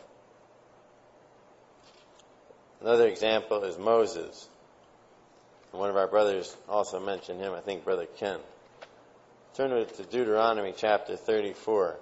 Another 2.81 3.07
example 3.07 3.65
is 3.65 3.79
Moses. 3.79 4.49
one 5.71 5.91
of 5.91 5.97
our 5.97 6.07
brothers 6.07 6.55
also 6.69 7.01
mentioned 7.01 7.41
him, 7.41 7.53
I 7.53 7.61
think 7.61 7.85
Brother 7.85 8.07
Ken. 8.17 8.39
Turn 9.55 9.71
to 9.71 10.03
Deuteronomy 10.03 10.75
chapter 10.77 11.17
34, 11.17 11.97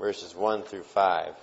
verses 0.00 0.34
1 0.34 0.62
through 0.62 0.82
5. 0.82 1.34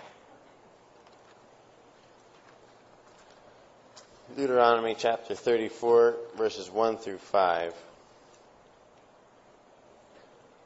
Deuteronomy 4.36 4.96
chapter 4.98 5.36
34, 5.36 6.16
verses 6.36 6.68
1 6.68 6.98
through 6.98 7.20
5. 7.20 7.74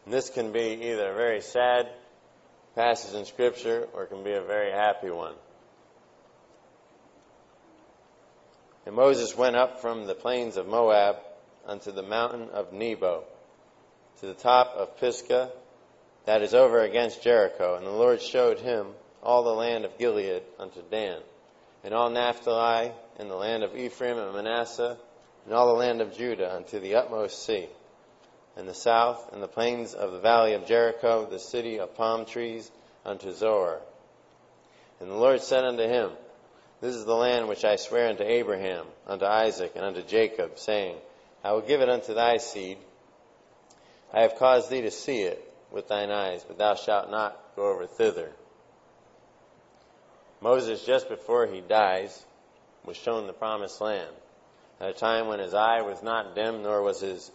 And 0.06 0.14
this 0.14 0.30
can 0.30 0.54
be 0.54 0.90
either 0.90 1.12
a 1.12 1.16
very 1.16 1.42
sad 1.42 1.90
passage 2.76 3.14
in 3.14 3.26
Scripture 3.26 3.90
or 3.94 4.04
it 4.04 4.10
can 4.10 4.24
be 4.24 4.32
a 4.32 4.42
very 4.42 4.72
happy 4.72 5.10
one. 5.10 5.36
And 8.86 8.96
Moses 8.96 9.36
went 9.36 9.58
up 9.58 9.82
from 9.82 10.08
the 10.08 10.16
plains 10.16 10.56
of 10.56 10.66
Moab 10.66 11.18
unto 11.68 11.92
the 11.92 12.04
mountain 12.04 12.48
of 12.54 12.72
Nebo, 12.72 13.26
to 14.22 14.28
the 14.28 14.34
top 14.34 14.76
of 14.78 14.98
Pisgah, 14.98 15.52
that 16.26 16.42
is 16.42 16.54
over 16.54 16.82
against 16.82 17.24
Jericho. 17.24 17.76
And 17.76 17.86
the 17.86 17.92
Lord 17.92 18.22
showed 18.22 18.60
him 18.60 18.88
all 19.24 19.44
the 19.44 19.50
land 19.52 19.86
of 19.86 19.98
Gilead 19.98 20.44
unto 20.60 20.82
Dan, 20.90 21.20
and 21.84 21.94
all 21.94 22.10
Naphtali, 22.10 22.92
and 23.20 23.30
the 23.30 23.36
land 23.36 23.64
of 23.64 23.76
Ephraim 23.76 24.18
and 24.18 24.34
Manasseh, 24.34 24.98
and 25.46 25.54
all 25.54 25.68
the 25.68 25.80
land 25.80 26.02
of 26.02 26.18
Judah 26.18 26.56
unto 26.56 26.80
the 26.80 26.96
utmost 26.96 27.46
sea 27.46 27.68
and 28.56 28.68
the 28.68 28.74
south, 28.74 29.32
and 29.32 29.42
the 29.42 29.48
plains 29.48 29.94
of 29.94 30.12
the 30.12 30.20
valley 30.20 30.54
of 30.54 30.66
Jericho, 30.66 31.26
the 31.26 31.40
city 31.40 31.80
of 31.80 31.96
palm 31.96 32.26
trees, 32.26 32.70
unto 33.06 33.34
Zoar. 33.34 33.80
And 35.00 35.10
the 35.10 35.16
Lord 35.16 35.42
said 35.42 35.64
unto 35.64 35.84
him, 35.84 36.12
This 36.82 36.96
is 36.96 37.06
the 37.06 37.16
land 37.16 37.48
which 37.48 37.64
I 37.64 37.78
swear 37.78 38.10
unto 38.10 38.24
Abraham, 38.24 38.86
unto 39.08 39.26
Isaac, 39.26 39.72
and 39.76 39.86
unto 39.86 40.04
Jacob, 40.04 40.60
saying, 40.60 40.98
I 41.44 41.54
will 41.54 41.62
give 41.62 41.82
it 41.82 41.90
unto 41.90 42.14
thy 42.14 42.38
seed. 42.38 42.78
I 44.14 44.22
have 44.22 44.36
caused 44.36 44.70
thee 44.70 44.82
to 44.82 44.92
see 44.92 45.22
it 45.22 45.51
with 45.72 45.88
thine 45.88 46.12
eyes, 46.12 46.44
but 46.48 46.58
thou 46.58 46.76
shalt 46.76 47.10
not 47.10 47.40
go 47.56 47.72
over 47.72 47.86
thither. 47.86 48.32
Moses, 50.42 50.84
just 50.86 51.08
before 51.08 51.46
he 51.46 51.62
dies, 51.62 52.26
was 52.86 52.98
shown 52.98 53.28
the 53.28 53.34
promised 53.34 53.80
land 53.80 54.10
at 54.80 54.90
a 54.90 54.94
time 54.94 55.28
when 55.28 55.40
his 55.40 55.54
eye 55.54 55.82
was 55.82 56.02
not 56.02 56.36
dim, 56.36 56.64
nor 56.64 56.82
was 56.82 57.00
his 57.00 57.32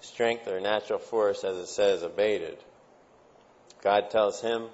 strength 0.00 0.48
or 0.48 0.58
natural 0.60 0.98
force, 0.98 1.44
as 1.44 1.56
it 1.58 1.66
says, 1.66 2.02
abated. 2.02 2.56
God 3.82 4.10
tells 4.10 4.40
him 4.40 4.66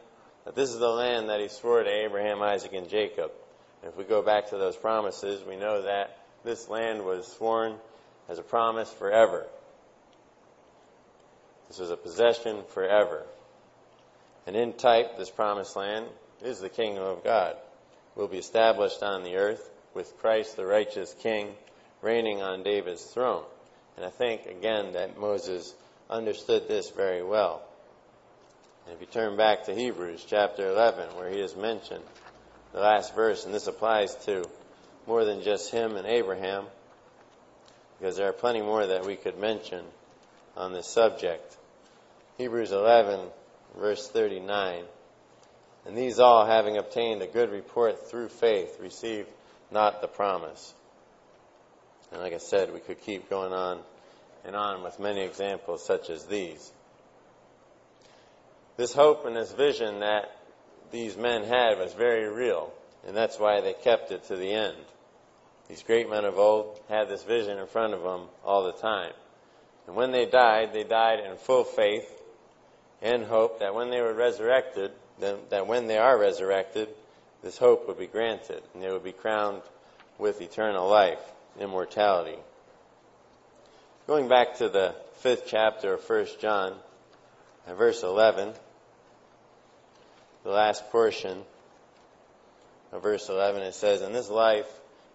that 0.45 0.55
this 0.55 0.71
is 0.71 0.79
the 0.79 0.89
land 0.89 1.29
that 1.29 1.41
he 1.41 1.49
swore 1.49 1.83
to 1.83 1.91
Abraham, 1.91 2.41
Isaac, 2.43 2.73
and 2.73 2.89
Jacob. 2.89 3.33
And 3.83 3.91
if 3.91 3.99
we 3.99 4.05
go 4.05 4.23
back 4.23 4.51
to 4.51 4.57
those 4.57 4.77
promises, 4.77 5.43
we 5.47 5.57
know 5.57 5.83
that 5.83 6.17
this 6.45 6.69
land 6.69 7.05
was 7.05 7.27
sworn 7.27 7.77
as 8.29 8.39
a 8.39 8.43
promise 8.43 8.93
forever. 8.93 9.47
This 11.69 11.81
is 11.81 11.91
a 11.91 11.97
possession 11.97 12.63
forever. 12.69 13.23
And 14.47 14.57
in 14.57 14.75
type, 14.75 15.17
this 15.17 15.31
promised 15.31 15.77
land 15.77 16.07
is 16.43 16.61
the 16.61 16.69
kingdom 16.69 17.05
of 17.05 17.25
God. 17.25 17.57
Will 18.15 18.29
be 18.29 18.39
established 18.39 19.03
on 19.03 19.25
the 19.25 19.37
earth 19.37 19.71
with 19.95 20.19
Christ, 20.19 20.57
the 20.57 20.67
righteous 20.67 21.15
King, 21.21 21.49
reigning 22.03 22.43
on 22.43 22.63
David's 22.63 23.03
throne. 23.03 23.45
And 23.97 24.05
I 24.05 24.11
think, 24.11 24.47
again, 24.47 24.93
that 24.93 25.19
Moses 25.19 25.75
understood 26.11 26.69
this 26.69 26.91
very 26.91 27.23
well. 27.23 27.63
And 28.87 28.95
if 28.95 29.01
you 29.01 29.07
turn 29.07 29.37
back 29.37 29.65
to 29.65 29.75
Hebrews 29.75 30.25
chapter 30.29 30.69
11, 30.69 31.17
where 31.17 31.31
he 31.31 31.41
is 31.41 31.57
mentioned, 31.57 32.05
the 32.73 32.81
last 32.81 33.15
verse, 33.15 33.45
and 33.45 33.55
this 33.55 33.67
applies 33.67 34.15
to 34.27 34.45
more 35.07 35.25
than 35.25 35.43
just 35.43 35.71
him 35.71 35.97
and 35.97 36.07
Abraham, 36.07 36.67
because 37.99 38.17
there 38.17 38.29
are 38.29 38.33
plenty 38.33 38.61
more 38.61 38.87
that 38.87 39.07
we 39.07 39.17
could 39.17 39.39
mention 39.39 39.85
on 40.57 40.73
this 40.73 40.87
subject. 40.87 41.57
Hebrews 42.39 42.73
11, 42.73 43.21
verse 43.79 44.09
39. 44.09 44.85
And 45.87 45.97
these 45.97 46.19
all, 46.19 46.47
having 46.47 46.77
obtained 46.77 47.23
a 47.23 47.27
good 47.27 47.51
report 47.51 48.09
through 48.09 48.29
faith, 48.29 48.79
received 48.81 49.29
not 49.71 50.01
the 50.01 50.09
promise. 50.09 50.75
And 52.13 52.21
like 52.21 52.33
I 52.33 52.39
said, 52.39 52.73
we 52.73 52.81
could 52.81 53.01
keep 53.03 53.29
going 53.29 53.53
on 53.53 53.81
and 54.45 54.57
on 54.57 54.83
with 54.83 54.99
many 54.99 55.23
examples 55.23 55.85
such 55.85 56.11
as 56.11 56.25
these. 56.27 56.73
This 58.77 58.93
hope 58.93 59.25
and 59.25 59.37
this 59.37 59.53
vision 59.53 60.01
that 60.01 60.37
these 60.91 61.17
men 61.17 61.45
had 61.45 61.79
was 61.79 61.93
very 61.95 62.29
real, 62.29 62.73
and 63.07 63.17
that's 63.17 63.39
why 63.39 63.61
they 63.61 63.73
kept 63.73 64.11
it 64.11 64.25
to 64.25 64.37
the 64.37 64.53
end. 64.53 64.77
These 65.69 65.83
great 65.83 66.11
men 66.11 66.25
of 66.25 66.39
old 66.39 66.81
had 66.89 67.09
this 67.09 67.23
vision 67.23 67.59
in 67.59 67.67
front 67.67 67.95
of 67.95 68.03
them 68.03 68.29
all 68.45 68.65
the 68.65 68.73
time. 68.73 69.13
And 69.87 69.97
when 69.97 70.13
they 70.13 70.27
died, 70.27 70.73
they 70.73 70.85
died 70.85 71.21
in 71.21 71.37
full 71.37 71.65
faith 71.65 72.11
and 73.03 73.25
hope 73.25 73.61
that 73.61 73.75
when 73.75 73.91
they 73.91 74.01
were 74.01 74.15
resurrected, 74.15 74.93
that 75.21 75.67
when 75.67 75.87
they 75.87 75.99
are 75.99 76.19
resurrected, 76.19 76.89
this 77.43 77.59
hope 77.59 77.87
would 77.87 77.99
be 77.99 78.07
granted 78.07 78.63
and 78.73 78.83
they 78.83 78.91
would 78.91 79.05
be 79.05 79.13
crowned 79.13 79.63
with 80.19 80.41
eternal 80.41 80.89
life, 80.89 81.21
immortality. 81.61 82.39
Going 84.07 84.29
back 84.29 84.57
to 84.59 84.69
the 84.69 84.95
fifth 85.19 85.45
chapter 85.47 85.95
of 85.95 86.09
1 86.09 86.27
John, 86.41 86.75
verse 87.69 88.03
11, 88.03 88.53
the 90.43 90.51
last 90.51 90.91
portion 90.91 91.43
of 92.93 93.03
verse 93.03 93.29
11, 93.29 93.63
it 93.63 93.75
says, 93.75 94.03
And 94.03 94.15
this 94.15 94.31
life 94.31 94.69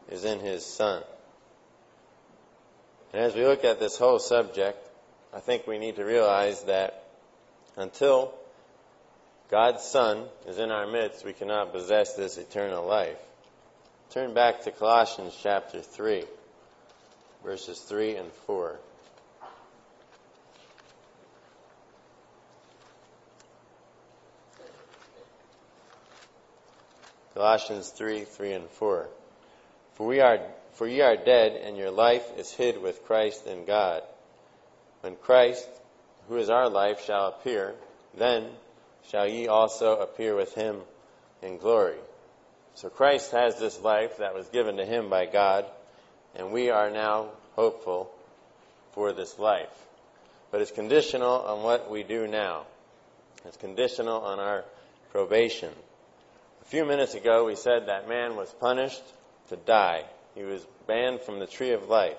is 0.10 0.26
in 0.26 0.40
his 0.40 0.66
Son. 0.66 1.04
And 3.14 3.24
as 3.24 3.34
we 3.34 3.44
look 3.44 3.64
at 3.64 3.80
this 3.80 3.98
whole 3.98 4.20
subject, 4.20 4.78
I 5.34 5.40
think 5.40 5.66
we 5.66 5.80
need 5.80 5.96
to 5.96 6.04
realize 6.04 6.64
that 6.64 7.04
until 7.76 8.34
God's 9.50 9.84
Son 9.84 10.26
is 10.48 10.60
in 10.60 10.70
our 10.70 10.86
midst, 10.86 11.26
we 11.26 11.34
cannot 11.34 11.72
possess 11.72 12.14
this 12.16 12.38
eternal 12.38 12.86
life. 12.86 13.18
Turn 14.12 14.34
back 14.34 14.64
to 14.64 14.72
Colossians 14.72 15.36
chapter 15.42 15.82
3, 15.82 16.24
verses 17.44 17.80
3 17.80 18.16
and 18.16 18.32
4. 18.46 18.80
Colossians 27.34 27.90
3, 27.90 28.26
3 28.26 28.52
and 28.54 28.70
4. 28.70 29.08
For 30.00 30.08
we 30.08 30.22
are, 30.22 30.40
for 30.76 30.88
ye 30.88 31.02
are 31.02 31.18
dead, 31.18 31.60
and 31.62 31.76
your 31.76 31.92
life 31.92 32.26
is 32.38 32.50
hid 32.54 32.82
with 32.82 33.04
Christ 33.04 33.46
in 33.46 33.66
God. 33.66 34.02
When 35.02 35.18
Christ, 35.18 35.68
who 36.30 36.38
is 36.38 36.50
our 36.50 36.70
life, 36.70 37.04
shall 37.04 37.28
appear, 37.28 37.76
then 38.18 38.48
shall 39.10 39.28
ye 39.28 39.50
also 39.50 40.00
appear 40.00 40.38
with 40.38 40.56
him 40.56 40.78
in 41.42 41.58
glory. 41.58 41.98
So 42.76 42.88
Christ 42.88 43.32
has 43.32 43.60
this 43.60 43.82
life 43.82 44.20
that 44.20 44.34
was 44.34 44.48
given 44.48 44.78
to 44.78 44.86
him 44.86 45.10
by 45.10 45.26
God, 45.26 45.66
and 46.34 46.54
we 46.54 46.70
are 46.70 46.90
now 46.90 47.32
hopeful 47.58 48.10
for 48.94 49.12
this 49.12 49.38
life. 49.38 49.68
But 50.50 50.62
it's 50.62 50.72
conditional 50.72 51.42
on 51.42 51.62
what 51.62 51.92
we 51.92 52.04
do 52.04 52.26
now. 52.26 52.68
It's 53.44 53.58
conditional 53.58 54.22
on 54.22 54.40
our 54.40 54.64
probation. 55.12 55.74
A 56.62 56.66
few 56.66 56.86
minutes 56.86 57.16
ago, 57.16 57.44
we 57.44 57.56
said 57.56 57.88
that 57.88 58.08
man 58.08 58.38
was 58.38 58.50
punished 58.62 59.04
to 59.50 59.58
die. 59.58 60.06
He 60.36 60.44
was 60.44 60.66
banned 60.88 61.22
from 61.22 61.40
the 61.40 61.48
tree 61.48 61.72
of 61.72 61.90
life. 61.90 62.18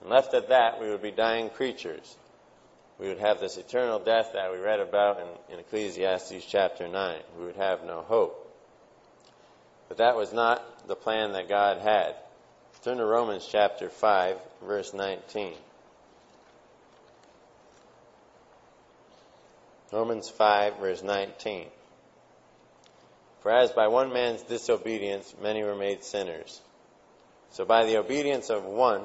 And 0.00 0.10
left 0.10 0.34
at 0.34 0.48
that, 0.48 0.80
we 0.80 0.88
would 0.88 1.02
be 1.02 1.10
dying 1.10 1.50
creatures 1.50 2.16
we 3.02 3.08
would 3.08 3.18
have 3.18 3.40
this 3.40 3.56
eternal 3.56 3.98
death 3.98 4.30
that 4.34 4.52
we 4.52 4.58
read 4.58 4.78
about 4.78 5.18
in, 5.18 5.54
in 5.54 5.58
Ecclesiastes 5.58 6.44
chapter 6.46 6.86
9. 6.86 7.18
We 7.36 7.46
would 7.46 7.56
have 7.56 7.84
no 7.84 8.02
hope. 8.02 8.38
But 9.88 9.98
that 9.98 10.14
was 10.14 10.32
not 10.32 10.86
the 10.86 10.94
plan 10.94 11.32
that 11.32 11.48
God 11.48 11.78
had. 11.78 12.14
Turn 12.84 12.98
to 12.98 13.04
Romans 13.04 13.48
chapter 13.50 13.88
5, 13.88 14.36
verse 14.64 14.94
19. 14.94 15.54
Romans 19.92 20.28
5, 20.28 20.78
verse 20.78 21.02
19. 21.02 21.66
For 23.42 23.50
as 23.50 23.72
by 23.72 23.88
one 23.88 24.12
man's 24.12 24.42
disobedience 24.42 25.34
many 25.42 25.64
were 25.64 25.74
made 25.74 26.04
sinners, 26.04 26.60
so 27.50 27.64
by 27.64 27.84
the 27.84 27.96
obedience 27.96 28.50
of 28.50 28.64
one 28.64 29.02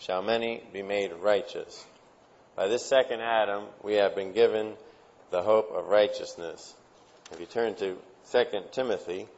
shall 0.00 0.20
many 0.20 0.62
be 0.72 0.82
made 0.82 1.12
righteous. 1.12 1.86
By 2.56 2.66
this 2.66 2.84
second 2.84 3.20
Adam, 3.20 3.64
we 3.84 3.94
have 3.94 4.16
been 4.16 4.32
given 4.32 4.74
the 5.30 5.42
hope 5.42 5.70
of 5.72 5.86
righteousness. 5.86 6.74
If 7.30 7.38
you 7.38 7.46
turn 7.46 7.76
to 7.76 7.96
2 8.32 8.44
Timothy 8.72 9.28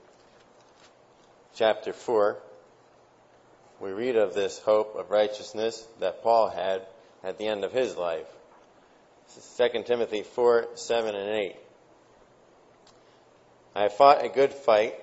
chapter 1.54 1.92
4, 1.92 2.38
we 3.78 3.90
read 3.90 4.16
of 4.16 4.32
this 4.32 4.58
hope 4.58 4.96
of 4.96 5.10
righteousness 5.10 5.86
that 6.00 6.22
Paul 6.22 6.48
had 6.48 6.86
at 7.22 7.36
the 7.36 7.46
end 7.46 7.64
of 7.64 7.72
his 7.72 7.94
life. 7.94 8.26
2 9.58 9.82
Timothy 9.84 10.22
4, 10.22 10.68
7 10.74 11.14
and 11.14 11.28
8. 11.28 11.56
I 13.74 13.82
have 13.82 13.94
fought 13.94 14.24
a 14.24 14.28
good 14.28 14.52
fight. 14.52 14.94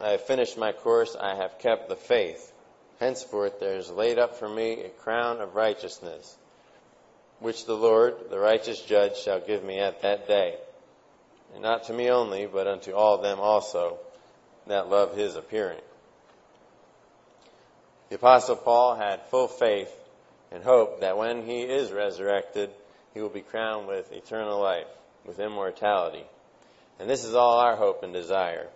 I 0.00 0.10
have 0.10 0.22
finished 0.22 0.56
my 0.56 0.72
course. 0.72 1.16
I 1.18 1.34
have 1.34 1.58
kept 1.58 1.88
the 1.88 1.96
faith. 1.96 2.52
Henceforth 3.00 3.60
there 3.60 3.76
is 3.76 3.90
laid 3.90 4.18
up 4.18 4.36
for 4.36 4.48
me 4.48 4.82
a 4.82 4.88
crown 4.88 5.40
of 5.40 5.54
righteousness 5.54 6.36
which 7.38 7.66
the 7.66 7.76
Lord, 7.76 8.14
the 8.30 8.38
righteous 8.38 8.80
judge, 8.80 9.18
shall 9.18 9.40
give 9.40 9.62
me 9.62 9.78
at 9.78 10.02
that 10.02 10.26
day. 10.26 10.56
And 11.54 11.62
not 11.62 11.84
to 11.84 11.92
me 11.92 12.10
only, 12.10 12.46
but 12.46 12.66
unto 12.66 12.92
all 12.92 13.18
them 13.18 13.40
also 13.40 13.98
that 14.66 14.88
love 14.88 15.16
his 15.16 15.36
appearing. 15.36 15.80
The 18.08 18.16
Apostle 18.16 18.56
Paul 18.56 18.96
had 18.96 19.26
full 19.26 19.48
faith 19.48 19.92
and 20.50 20.62
hope 20.62 21.00
that 21.00 21.18
when 21.18 21.44
he 21.44 21.62
is 21.62 21.92
resurrected, 21.92 22.70
he 23.14 23.20
will 23.20 23.28
be 23.28 23.40
crowned 23.40 23.86
with 23.86 24.12
eternal 24.12 24.60
life, 24.60 24.86
with 25.24 25.40
immortality. 25.40 26.24
And 26.98 27.08
this 27.10 27.24
is 27.24 27.34
all 27.34 27.58
our 27.60 27.76
hope 27.76 28.02
and 28.02 28.12
desire. 28.12 28.68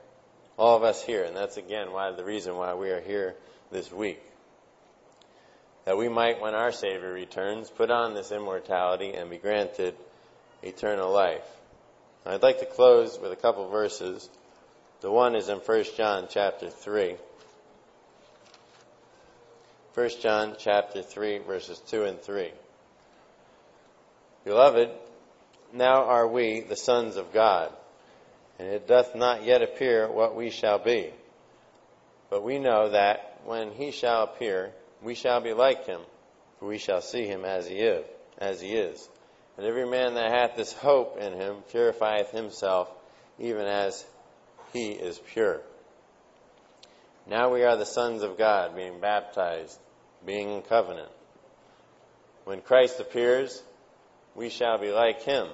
All 0.58 0.76
of 0.76 0.82
us 0.82 1.02
here, 1.02 1.24
and 1.24 1.36
that's 1.36 1.56
again 1.56 1.92
why 1.92 2.10
the 2.12 2.24
reason 2.24 2.56
why 2.56 2.74
we 2.74 2.90
are 2.90 3.00
here 3.00 3.34
this 3.70 3.90
week 3.90 4.20
that 5.84 5.96
we 5.96 6.08
might, 6.08 6.40
when 6.40 6.54
our 6.54 6.72
Savior 6.72 7.12
returns, 7.12 7.70
put 7.70 7.90
on 7.90 8.14
this 8.14 8.32
immortality 8.32 9.12
and 9.14 9.30
be 9.30 9.38
granted 9.38 9.94
eternal 10.62 11.10
life. 11.10 11.44
I'd 12.26 12.42
like 12.42 12.60
to 12.60 12.66
close 12.66 13.18
with 13.18 13.32
a 13.32 13.36
couple 13.36 13.68
verses. 13.68 14.28
The 15.00 15.10
one 15.10 15.34
is 15.34 15.48
in 15.48 15.58
1 15.58 15.84
John 15.96 16.28
chapter 16.28 16.68
3. 16.68 17.16
1 19.94 20.10
John 20.20 20.54
chapter 20.58 21.02
3 21.02 21.38
verses 21.38 21.80
2 21.88 22.04
and 22.04 22.20
3. 22.20 22.50
Beloved, 24.44 24.90
now 25.72 26.04
are 26.04 26.28
we 26.28 26.60
the 26.60 26.76
sons 26.76 27.16
of 27.16 27.32
God, 27.32 27.72
and 28.60 28.68
it 28.68 28.86
doth 28.86 29.14
not 29.14 29.42
yet 29.42 29.62
appear 29.62 30.06
what 30.12 30.36
we 30.36 30.50
shall 30.50 30.78
be. 30.78 31.10
But 32.28 32.44
we 32.44 32.58
know 32.58 32.90
that 32.90 33.40
when 33.46 33.72
he 33.72 33.90
shall 33.90 34.24
appear, 34.24 34.72
we 35.02 35.14
shall 35.14 35.40
be 35.40 35.54
like 35.54 35.86
him, 35.86 36.02
for 36.58 36.68
we 36.68 36.76
shall 36.76 37.00
see 37.00 37.24
him 37.24 37.46
as 37.46 37.66
he 37.66 37.76
is. 37.76 38.04
As 38.36 38.60
he 38.60 38.74
is. 38.74 39.08
And 39.56 39.66
every 39.66 39.88
man 39.88 40.12
that 40.14 40.30
hath 40.30 40.56
this 40.56 40.74
hope 40.74 41.16
in 41.18 41.32
him 41.32 41.62
purifieth 41.70 42.32
himself, 42.32 42.90
even 43.38 43.64
as 43.64 44.04
he 44.74 44.90
is 44.90 45.18
pure. 45.32 45.62
Now 47.26 47.50
we 47.50 47.64
are 47.64 47.78
the 47.78 47.86
sons 47.86 48.22
of 48.22 48.36
God, 48.36 48.76
being 48.76 49.00
baptized, 49.00 49.78
being 50.26 50.50
in 50.50 50.60
covenant. 50.60 51.10
When 52.44 52.60
Christ 52.60 53.00
appears, 53.00 53.62
we 54.34 54.50
shall 54.50 54.76
be 54.76 54.90
like 54.90 55.22
him, 55.22 55.48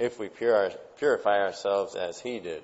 if 0.00 0.18
we 0.18 0.30
purify 0.30 1.42
ourselves 1.42 1.94
as 1.94 2.18
he 2.18 2.40
did. 2.40 2.62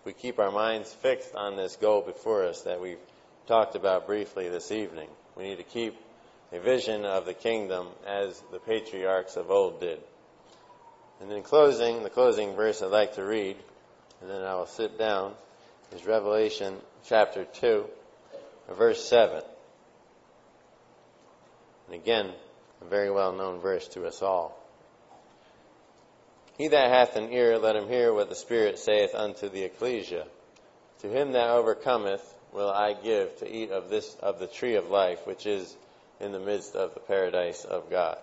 If 0.00 0.04
we 0.04 0.12
keep 0.12 0.38
our 0.38 0.52
minds 0.52 0.92
fixed 0.92 1.34
on 1.34 1.56
this 1.56 1.76
goal 1.76 2.02
before 2.02 2.44
us 2.44 2.62
that 2.62 2.82
we've 2.82 2.98
talked 3.46 3.76
about 3.76 4.06
briefly 4.06 4.50
this 4.50 4.70
evening, 4.70 5.08
we 5.36 5.44
need 5.44 5.56
to 5.56 5.64
keep 5.64 5.96
a 6.52 6.60
vision 6.60 7.06
of 7.06 7.24
the 7.24 7.32
kingdom 7.32 7.88
as 8.06 8.42
the 8.52 8.58
patriarchs 8.58 9.36
of 9.36 9.50
old 9.50 9.80
did. 9.80 10.00
And 11.22 11.32
in 11.32 11.42
closing, 11.42 12.02
the 12.02 12.10
closing 12.10 12.54
verse 12.54 12.82
I'd 12.82 12.90
like 12.90 13.14
to 13.14 13.24
read, 13.24 13.56
and 14.20 14.28
then 14.28 14.42
I 14.42 14.54
will 14.56 14.66
sit 14.66 14.98
down, 14.98 15.32
is 15.92 16.04
Revelation 16.04 16.74
chapter 17.06 17.46
2, 17.46 17.86
verse 18.76 19.02
7. 19.02 19.42
And 21.86 21.94
again, 21.94 22.30
a 22.82 22.84
very 22.84 23.10
well 23.10 23.32
known 23.32 23.60
verse 23.60 23.88
to 23.88 24.04
us 24.06 24.20
all. 24.20 24.59
He 26.60 26.68
that 26.68 26.90
hath 26.90 27.16
an 27.16 27.32
ear, 27.32 27.56
let 27.56 27.74
him 27.74 27.88
hear 27.88 28.12
what 28.12 28.28
the 28.28 28.34
Spirit 28.34 28.78
saith 28.78 29.14
unto 29.14 29.48
the 29.48 29.62
ecclesia. 29.62 30.26
To 31.00 31.08
him 31.08 31.32
that 31.32 31.48
overcometh 31.48 32.34
will 32.52 32.68
I 32.68 32.92
give 32.92 33.34
to 33.38 33.50
eat 33.50 33.70
of 33.70 33.88
this 33.88 34.14
of 34.16 34.38
the 34.38 34.46
tree 34.46 34.74
of 34.74 34.90
life, 34.90 35.26
which 35.26 35.46
is 35.46 35.74
in 36.20 36.32
the 36.32 36.38
midst 36.38 36.76
of 36.76 36.92
the 36.92 37.00
paradise 37.00 37.64
of 37.64 37.88
God. 37.88 38.18